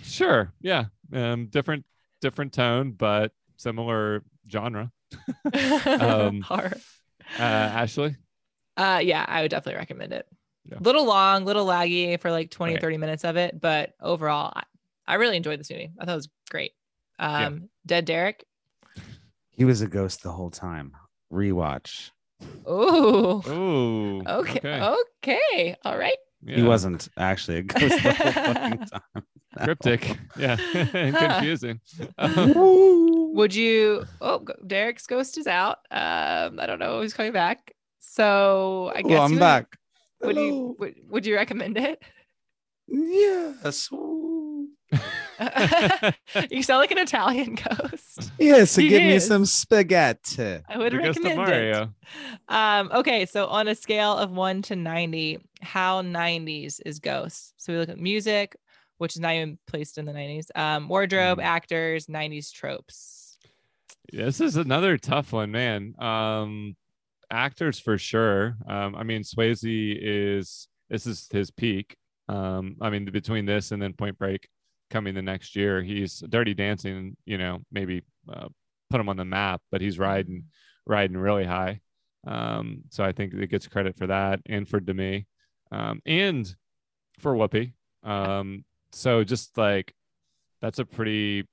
[0.03, 1.86] sure, yeah, um, different
[2.22, 4.91] different tone, but similar genre.
[5.53, 6.78] Um, Horror.
[7.38, 8.16] Uh, Ashley,
[8.78, 10.28] Uh, yeah, I would definitely recommend it.
[10.70, 10.78] Yeah.
[10.82, 12.82] Little long, little laggy for like 20, Right.
[12.82, 14.64] 30 minutes of it, but overall, I,
[15.08, 15.91] I really enjoyed this movie.
[15.99, 16.72] I thought it was great.
[17.20, 18.45] Um, Dead Derek.
[19.51, 20.93] He was a ghost the whole time.
[21.32, 22.12] Rewatch.
[22.68, 23.41] Ooh.
[23.47, 24.82] ooh, Okay.
[25.24, 25.76] Okay.
[25.86, 26.18] All right.
[26.45, 29.23] He wasn't actually a ghost the whole fucking time.
[29.63, 30.55] cryptic, yeah,
[31.11, 31.79] confusing.
[32.17, 34.05] Um, Would you?
[34.21, 35.77] Oh, Derek's ghost is out.
[35.91, 37.73] Um, I don't know who's coming back.
[37.99, 39.77] So I guess Well, I'm you would- back.
[40.21, 40.47] Would Hello.
[40.47, 42.01] you would, would you recommend it?
[42.88, 43.89] Yes.
[45.41, 46.45] Ooh.
[46.51, 48.31] you sound like an Italian ghost.
[48.39, 50.59] Yes, He give me some spaghetti.
[50.67, 51.89] I would the ghost of recommend it.
[52.47, 57.53] Um, okay, so on a scale of one to 90, how 90s is Ghost?
[57.57, 58.55] So we look at music,
[58.97, 61.43] which is not even placed in the 90s, um, wardrobe, Mm.
[61.43, 63.38] actors, 90s tropes.
[64.11, 65.95] This is another tough one, man.
[65.99, 66.75] Um,
[67.31, 68.55] actors for sure.
[68.67, 69.63] Um, I mean, Swayze
[69.99, 71.95] is this is his peak.
[72.29, 74.47] Um, I mean, between this and then Point Break
[74.89, 77.17] coming the next year, he's Dirty Dancing.
[77.25, 78.47] You know, maybe uh,
[78.89, 80.45] put him on the map, but he's riding
[80.86, 81.81] riding really high.
[82.27, 85.27] Um, so I think it gets credit for that and for Demi,
[85.71, 86.53] um, and
[87.19, 87.73] for Whoopi.
[88.03, 89.93] Um, so just like
[90.61, 91.47] that's a pretty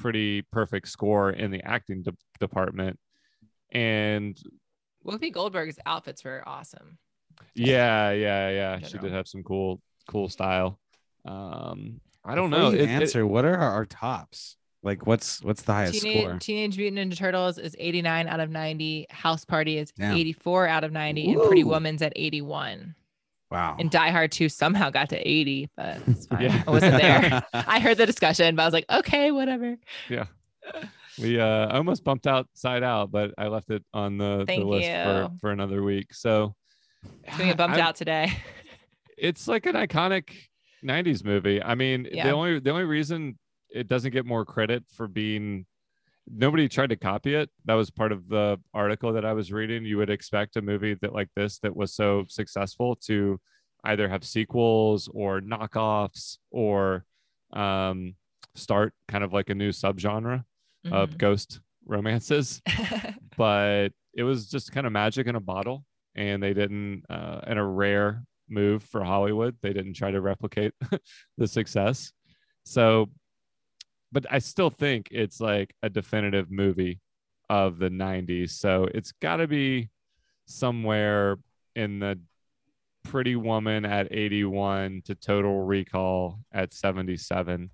[0.00, 2.98] pretty perfect score in the acting de- department.
[3.72, 4.38] And
[5.04, 6.98] Whoopi Goldberg's outfits were awesome.
[7.54, 10.78] yeah, yeah, yeah, she did have some cool cool style.
[11.24, 12.70] Um, I don't Before know.
[12.70, 13.26] you It- it- answer.
[13.26, 14.56] what are our, our tops?
[14.82, 16.38] Like, what's what's the highest Teenage, score?
[16.38, 19.06] Teenage Mutant Ninja Turtles is 89 out of 90.
[19.10, 20.16] House Party is Damn.
[20.16, 21.32] 84 out of 90.
[21.32, 22.94] And Pretty Woman's at 81.
[23.50, 23.76] Wow.
[23.80, 26.42] And Die Hard 2 somehow got to 80, but it's fine.
[26.42, 26.62] Yeah.
[26.66, 27.44] I wasn't there.
[27.52, 29.76] I heard the discussion, but I was like, okay, whatever.
[30.08, 30.26] Yeah.
[31.18, 34.64] We uh almost bumped out side out, but I left it on the, the Thank
[34.64, 36.12] list for, for another week.
[36.12, 36.54] So
[37.24, 38.32] It's gonna get bumped I- out today.
[39.18, 40.30] it's like an iconic
[40.84, 42.24] 90s movie i mean Yeah.
[42.24, 43.38] the only the only reason
[43.70, 45.66] it doesn't get more credit for being
[46.28, 49.84] nobody tried to copy it that was part of the article that i was reading
[49.84, 53.40] you would expect a movie that like this that was so successful to
[53.84, 57.04] either have sequels or knockoffs or
[57.52, 58.14] um
[58.54, 60.44] start kind of like a new subgenre
[60.90, 61.18] of Mhm.
[61.18, 62.60] ghost romances
[63.36, 67.58] but it was just kind of magic in a bottle and they didn't uh, in
[67.58, 70.72] a rare move for hollywood they didn't try to replicate
[71.38, 72.12] the success
[72.64, 73.08] so
[74.12, 77.00] but i still think it's like a definitive movie
[77.50, 79.88] of the 90s so it's got to be
[80.46, 81.36] somewhere
[81.74, 82.18] in the
[83.04, 87.70] pretty woman at 81 to total recall at 77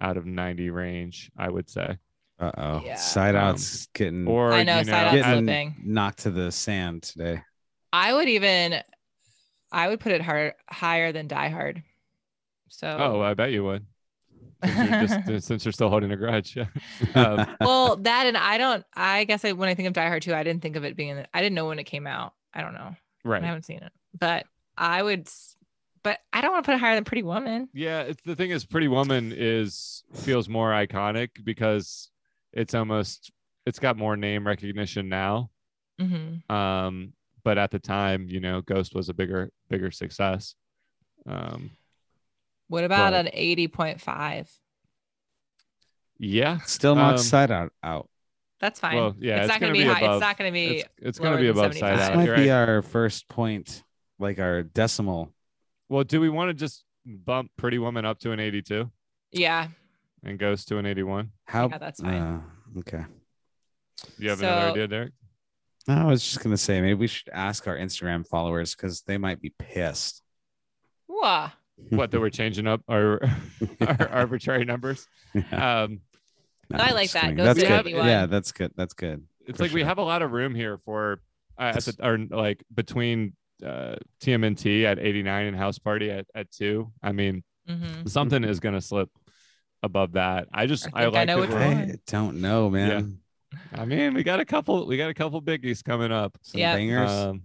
[0.00, 1.96] out of 90 range i would say
[2.40, 2.82] Uh oh.
[2.84, 2.96] Yeah.
[2.96, 5.74] Side Um, out's getting or I know, you side out's getting slipping.
[5.84, 7.42] knocked to the sand today.
[7.92, 8.82] I would even,
[9.74, 11.82] I would put it hard, higher than Die Hard.
[12.68, 13.86] So, oh i bet you would
[14.64, 16.66] since you're, just, since you're still holding a grudge yeah
[17.14, 20.22] Um, well, that and I don't, I guess I, when I think of Die Hard
[20.22, 22.32] 2, I didn't think of it being, I didn't know when it came out.
[22.52, 22.96] I don't know.
[23.24, 23.42] Right.
[23.42, 24.46] I haven't seen it, but
[24.76, 25.28] I would,
[26.02, 27.68] but I don't want to put it higher than Pretty Woman.
[27.72, 32.10] Yeah, it's the thing is Pretty Woman is feels more iconic because
[32.52, 33.30] it's almost
[33.66, 35.50] it's got more name recognition now.
[35.98, 37.12] hmm Um,
[37.44, 40.54] but at the time, you know, Ghost was a bigger bigger success.
[41.26, 41.70] Um,
[42.68, 44.48] What about But- an 80.5?
[46.18, 48.08] yeah, Still not Um, side out out.
[48.60, 48.96] That's fine.
[48.96, 50.00] Well, yeah, it's, it's not going gonna be, be high.
[50.00, 51.98] above- It's not going to be, it's, it's going to be than above side 75.
[51.98, 52.16] This out.
[52.16, 52.68] might You're be right.
[52.68, 53.82] our first point,
[54.18, 55.34] like our decimal.
[55.90, 58.90] Well, do we want to just bump Pretty Woman up to an 82
[59.32, 59.68] yeah.
[60.22, 61.32] and Ghost to an 81?
[61.46, 61.68] How?
[61.68, 62.14] Yeah, that's fine.
[62.14, 62.40] uh,
[62.78, 63.04] okay.
[64.16, 65.12] Do you have another idea, Derek?
[65.86, 69.18] No, I was just gonna say maybe we should ask our Instagram followers because they
[69.18, 70.22] might be pissed.
[71.08, 71.50] Wah.
[71.90, 73.20] What that we're changing up our,
[73.80, 75.06] our arbitrary numbers?
[75.52, 76.00] Um,
[76.70, 77.22] No, I like that.
[77.22, 77.36] kidding.
[77.36, 77.80] That's to good.
[77.88, 78.06] 81.
[78.06, 78.72] Yeah, that's good.
[78.76, 79.24] That's good.
[79.46, 81.20] it's For like we have a lot of room here for
[81.58, 86.50] uh, at the, or like between uh, TMNT at 89 and House Party at, at
[86.52, 86.92] two.
[87.02, 89.10] I mean, hmm something is going to slip
[89.82, 90.48] above that.
[90.54, 91.96] I just I I, think I like know that which.
[91.96, 93.18] I don't know, man.
[93.72, 94.86] I mean, we got a couple.
[94.86, 96.36] We got a couple biggies coming up.
[96.42, 96.76] Some Yeah.
[96.76, 97.10] bangers.
[97.10, 97.42] Um,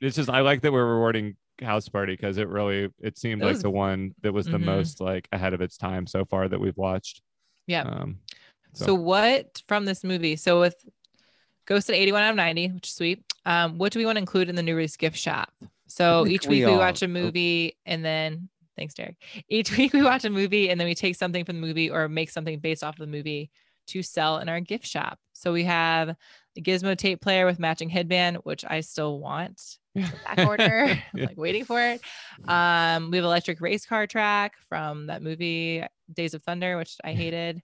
[0.00, 3.46] it's just I like that we're rewarding House Party because it really it seemed It
[3.46, 4.64] like the one that was the Mhm.
[4.64, 7.22] most like ahead of its time so far that we've watched.
[7.66, 7.82] Yeah.
[7.82, 8.18] Um,
[8.74, 8.94] So.
[8.94, 10.36] what from this movie?
[10.36, 10.74] So with
[11.66, 13.22] Ghost at 81 out of 90, which is sweet.
[13.46, 15.52] Um, what do we want to include in the new release gift shop?
[15.86, 17.08] So each we week we all- watch a oh.
[17.08, 19.16] movie and then thanks, Derek.
[19.48, 22.08] Each week we watch a movie and then we take something from the movie or
[22.08, 23.50] make something based off of the movie
[23.92, 25.18] to sell in our gift shop.
[25.32, 26.14] So we have
[26.54, 29.78] the Gizmo tape player with matching headband, which I still want.
[29.94, 30.98] Back order.
[31.14, 31.26] Yeah.
[31.26, 32.00] like waiting for it.
[32.48, 37.12] Um, we have electric race car track from that movie Days of Thunder, which I
[37.22, 37.62] hated.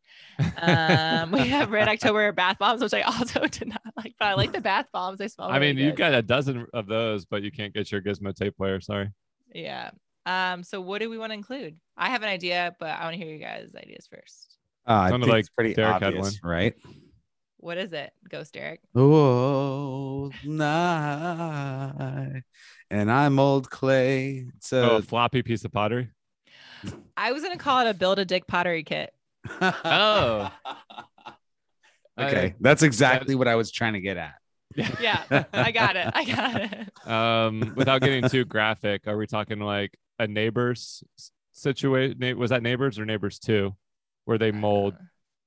[0.57, 4.35] Um, we have Red October bath bombs, which I also did not like, but I
[4.35, 5.19] like the bath bombs.
[5.19, 5.49] They smell.
[5.49, 8.35] I really mean, you've got a dozen of those, but you can't get your Gizmo
[8.35, 8.81] tape player.
[8.81, 9.09] Sorry.
[9.55, 9.91] yeah.
[10.27, 11.77] Um, so what do we want to include?
[11.97, 14.58] I have an idea, but I want to hear you guys' ideas first.
[14.89, 16.75] Uh, I Sounded think like it's pretty Derek had obvious, right?
[17.59, 18.81] What is it, Ghost Derek?
[18.95, 20.81] Oh, night,
[22.91, 24.47] and I'm old clay.
[24.57, 26.09] It's oh, a a floppy piece of pottery.
[27.19, 29.13] I was gonna call it a build a dick pottery kit.
[29.61, 30.51] Oh.
[32.19, 34.37] okay, that's exactly what I was trying to get at.
[35.01, 36.09] Yeah, I got it.
[36.15, 37.07] I got it.
[37.07, 41.03] um, without getting too graphic, are we talking like a neighbors
[41.53, 42.39] situation?
[42.39, 43.75] Was that neighbors or neighbors two,
[44.29, 44.95] where they mold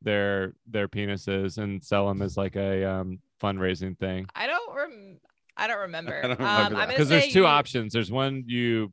[0.01, 4.25] their their penises and sell them as like a um, fundraising thing?
[4.36, 4.75] I don't.
[4.75, 5.19] Rem-
[5.55, 6.17] I don't remember.
[6.23, 6.79] I don't remember um, I'm that.
[6.79, 7.93] gonna Because there's two you- options.
[7.93, 8.91] There's one you,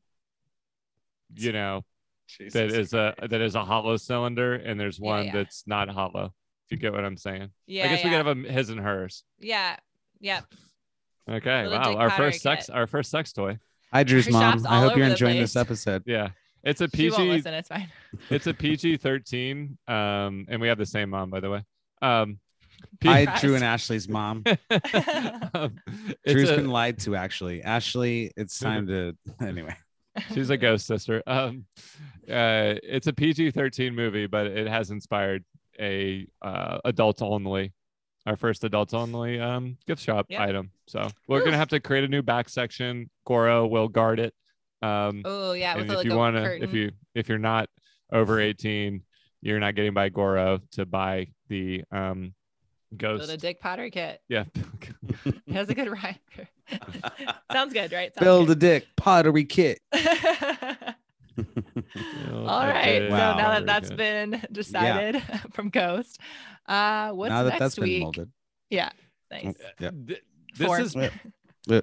[1.34, 1.86] you know,
[2.52, 5.32] that is a that is a hollow cylinder, and there's one yeah.
[5.32, 6.34] that's not hollow.
[6.66, 7.48] If you get what I'm saying.
[7.66, 8.18] Yeah, I guess we yeah.
[8.18, 9.24] could have a his and hers.
[9.38, 9.76] Yeah,
[10.20, 10.44] Yep.
[11.30, 11.66] Okay.
[11.66, 12.00] Little wow.
[12.00, 12.66] Our first sex.
[12.66, 12.74] kit.
[12.74, 13.58] Our first sex toy.
[13.90, 14.66] Hi, Drew's Her mom.
[14.66, 16.02] I hope you're over the enjoying this episode.
[16.04, 16.28] Yeah.
[16.68, 17.02] It's a PG.
[17.04, 17.30] She won't PG.
[17.36, 17.54] listen.
[17.54, 17.88] It's fine.
[18.30, 19.78] it's a PG 13.
[19.88, 21.62] Um, and we have the same mom, by the way.
[22.02, 22.38] Um,
[23.02, 23.42] Hi, Christ.
[23.42, 24.44] Drew and Ashley's mom.
[24.46, 24.50] um,
[26.24, 27.16] it's Drew's a- been lied to.
[27.16, 29.16] Actually, Ashley, it's time to.
[29.40, 29.74] Anyway,
[30.34, 31.22] she's a ghost sister.
[31.26, 31.64] Um,
[32.28, 35.44] uh, it's a PG 13 movie, but it has inspired
[35.80, 37.72] a uh, adult only,
[38.26, 40.40] our first adult only um, gift shop Yep.
[40.40, 40.70] item.
[40.86, 43.10] So we're gonna have to create a new back section.
[43.26, 44.34] Goro will guard it.
[44.82, 47.68] Um, Oh yeah, and if like you want to, if you if you're not
[48.12, 49.02] over 18,
[49.42, 52.34] you're not getting by Goro to buy the um,
[52.96, 53.32] Build ghost.
[53.32, 54.20] a dick powder kit.
[54.28, 54.44] Yeah.
[55.24, 56.16] It has a good rhyme.
[57.52, 58.14] Sounds good, right?
[58.14, 59.80] Sounds build a dick pottery kit.
[59.92, 60.00] All
[62.66, 63.08] right.
[63.08, 65.22] So now that that's been decided
[65.52, 66.18] from Ghost,
[66.66, 67.94] uh, what's now that next that's week?
[67.96, 68.30] been molded.
[68.70, 68.90] Yeah.
[69.30, 69.54] Nice.
[69.80, 69.90] Yeah.
[70.06, 70.22] Th-
[70.56, 70.80] this Four.
[70.80, 70.96] is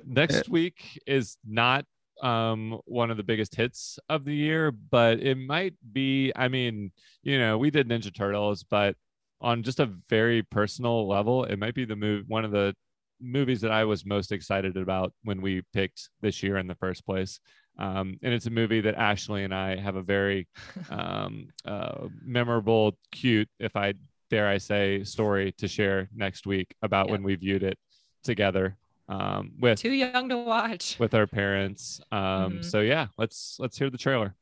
[0.05, 1.85] next week is not
[2.21, 6.91] um one of the biggest hits of the year but it might be i mean
[7.23, 8.95] you know we did ninja turtles but
[9.41, 12.73] on just a very personal level it might be the move one of the
[13.21, 17.05] movies that i was most excited about when we picked this year in the first
[17.05, 17.39] place.
[17.77, 20.47] Um, and it's a movie that ashley and i have a very
[20.89, 23.93] um, uh, memorable cute if i
[24.29, 27.77] dare i say story to share next week about when we viewed it
[28.23, 28.77] together
[29.07, 30.97] um, with Too young to watch.
[30.99, 32.01] with our parents.
[32.11, 32.65] Um, Mhm.
[32.65, 34.35] So yeah, let's let's hear the trailer.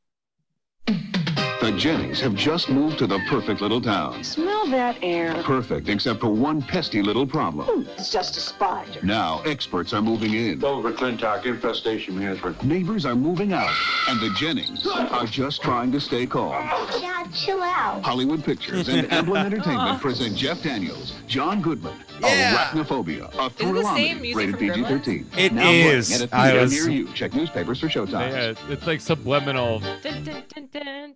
[1.64, 4.22] The Jennings have just moved to the perfect little town.
[4.22, 5.32] Smell that air.
[5.44, 7.66] Perfect, except for one pesky little problem.
[7.66, 9.00] Hmm, it's just a spider.
[9.02, 10.58] Now, experts are moving in.
[10.58, 12.62] Delbert McClintock, infestation management.
[12.62, 13.72] Neighbors are moving out.
[14.10, 16.52] And the Jennings are just trying to stay calm.
[17.00, 18.02] Dad, chill out.
[18.04, 22.56] Hollywood Pictures and Amblin Entertainment present Jeff Daniels, John Goodman, Yeah.
[22.74, 25.38] Arachnophobia, a Is it thriller rated PG-13.
[25.38, 26.20] It now playing is.
[26.20, 27.08] At a I theater was- near you.
[27.14, 28.32] Check newspapers for showtimes.
[28.58, 29.80] Yeah, it's like subliminal.
[30.02, 30.42] Dun, dun,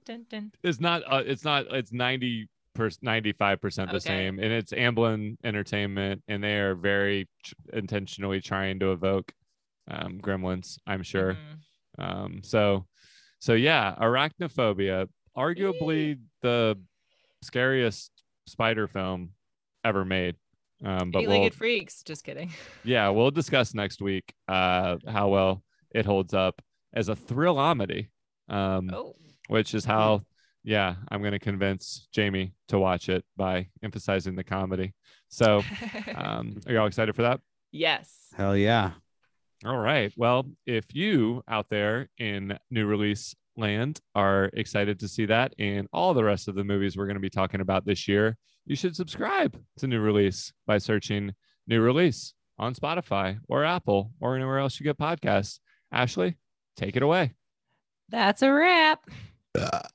[0.06, 0.26] dun,
[0.62, 1.02] It's not.
[1.10, 1.66] Uh, it's not.
[1.70, 4.06] It's ninety per ninety five percent the Okay.
[4.06, 9.32] same, and it's Amblin Entertainment, and they are very tr- intentionally trying to evoke
[9.88, 10.78] um, gremlins.
[10.86, 11.34] I'm sure.
[11.34, 12.04] Mhm.
[12.04, 12.86] Um, so,
[13.40, 16.78] so yeah, arachnophobia, arguably the
[17.42, 18.10] scariest
[18.46, 19.30] spider film
[19.84, 20.36] ever made.
[20.84, 22.02] Um, but we'll, Eight-legged freaks.
[22.02, 22.52] Just kidding.
[22.84, 25.62] yeah, we'll discuss next week uh, how well
[25.92, 26.60] it holds up
[26.92, 28.08] as a thrillamedy,
[28.48, 29.16] um, Oh.
[29.48, 30.22] Which is how,
[30.62, 34.94] yeah, I'm going to convince Jamie to watch it by emphasizing the comedy.
[35.28, 35.62] So,
[36.14, 37.40] um, are y'all excited for that?
[37.72, 38.14] yes.
[38.36, 38.92] Hell yeah.
[39.64, 40.12] All right.
[40.16, 45.88] Well, if you out there in new release land are excited to see that and
[45.92, 48.36] all the rest of the movies we're going to be talking about this year,
[48.66, 51.34] you should subscribe to new release by searching
[51.66, 55.58] new release on Spotify or Apple or anywhere else you get podcasts.
[55.90, 56.36] Ashley,
[56.76, 57.34] take it away.
[58.10, 59.08] That's a wrap.
[59.54, 59.88] 啊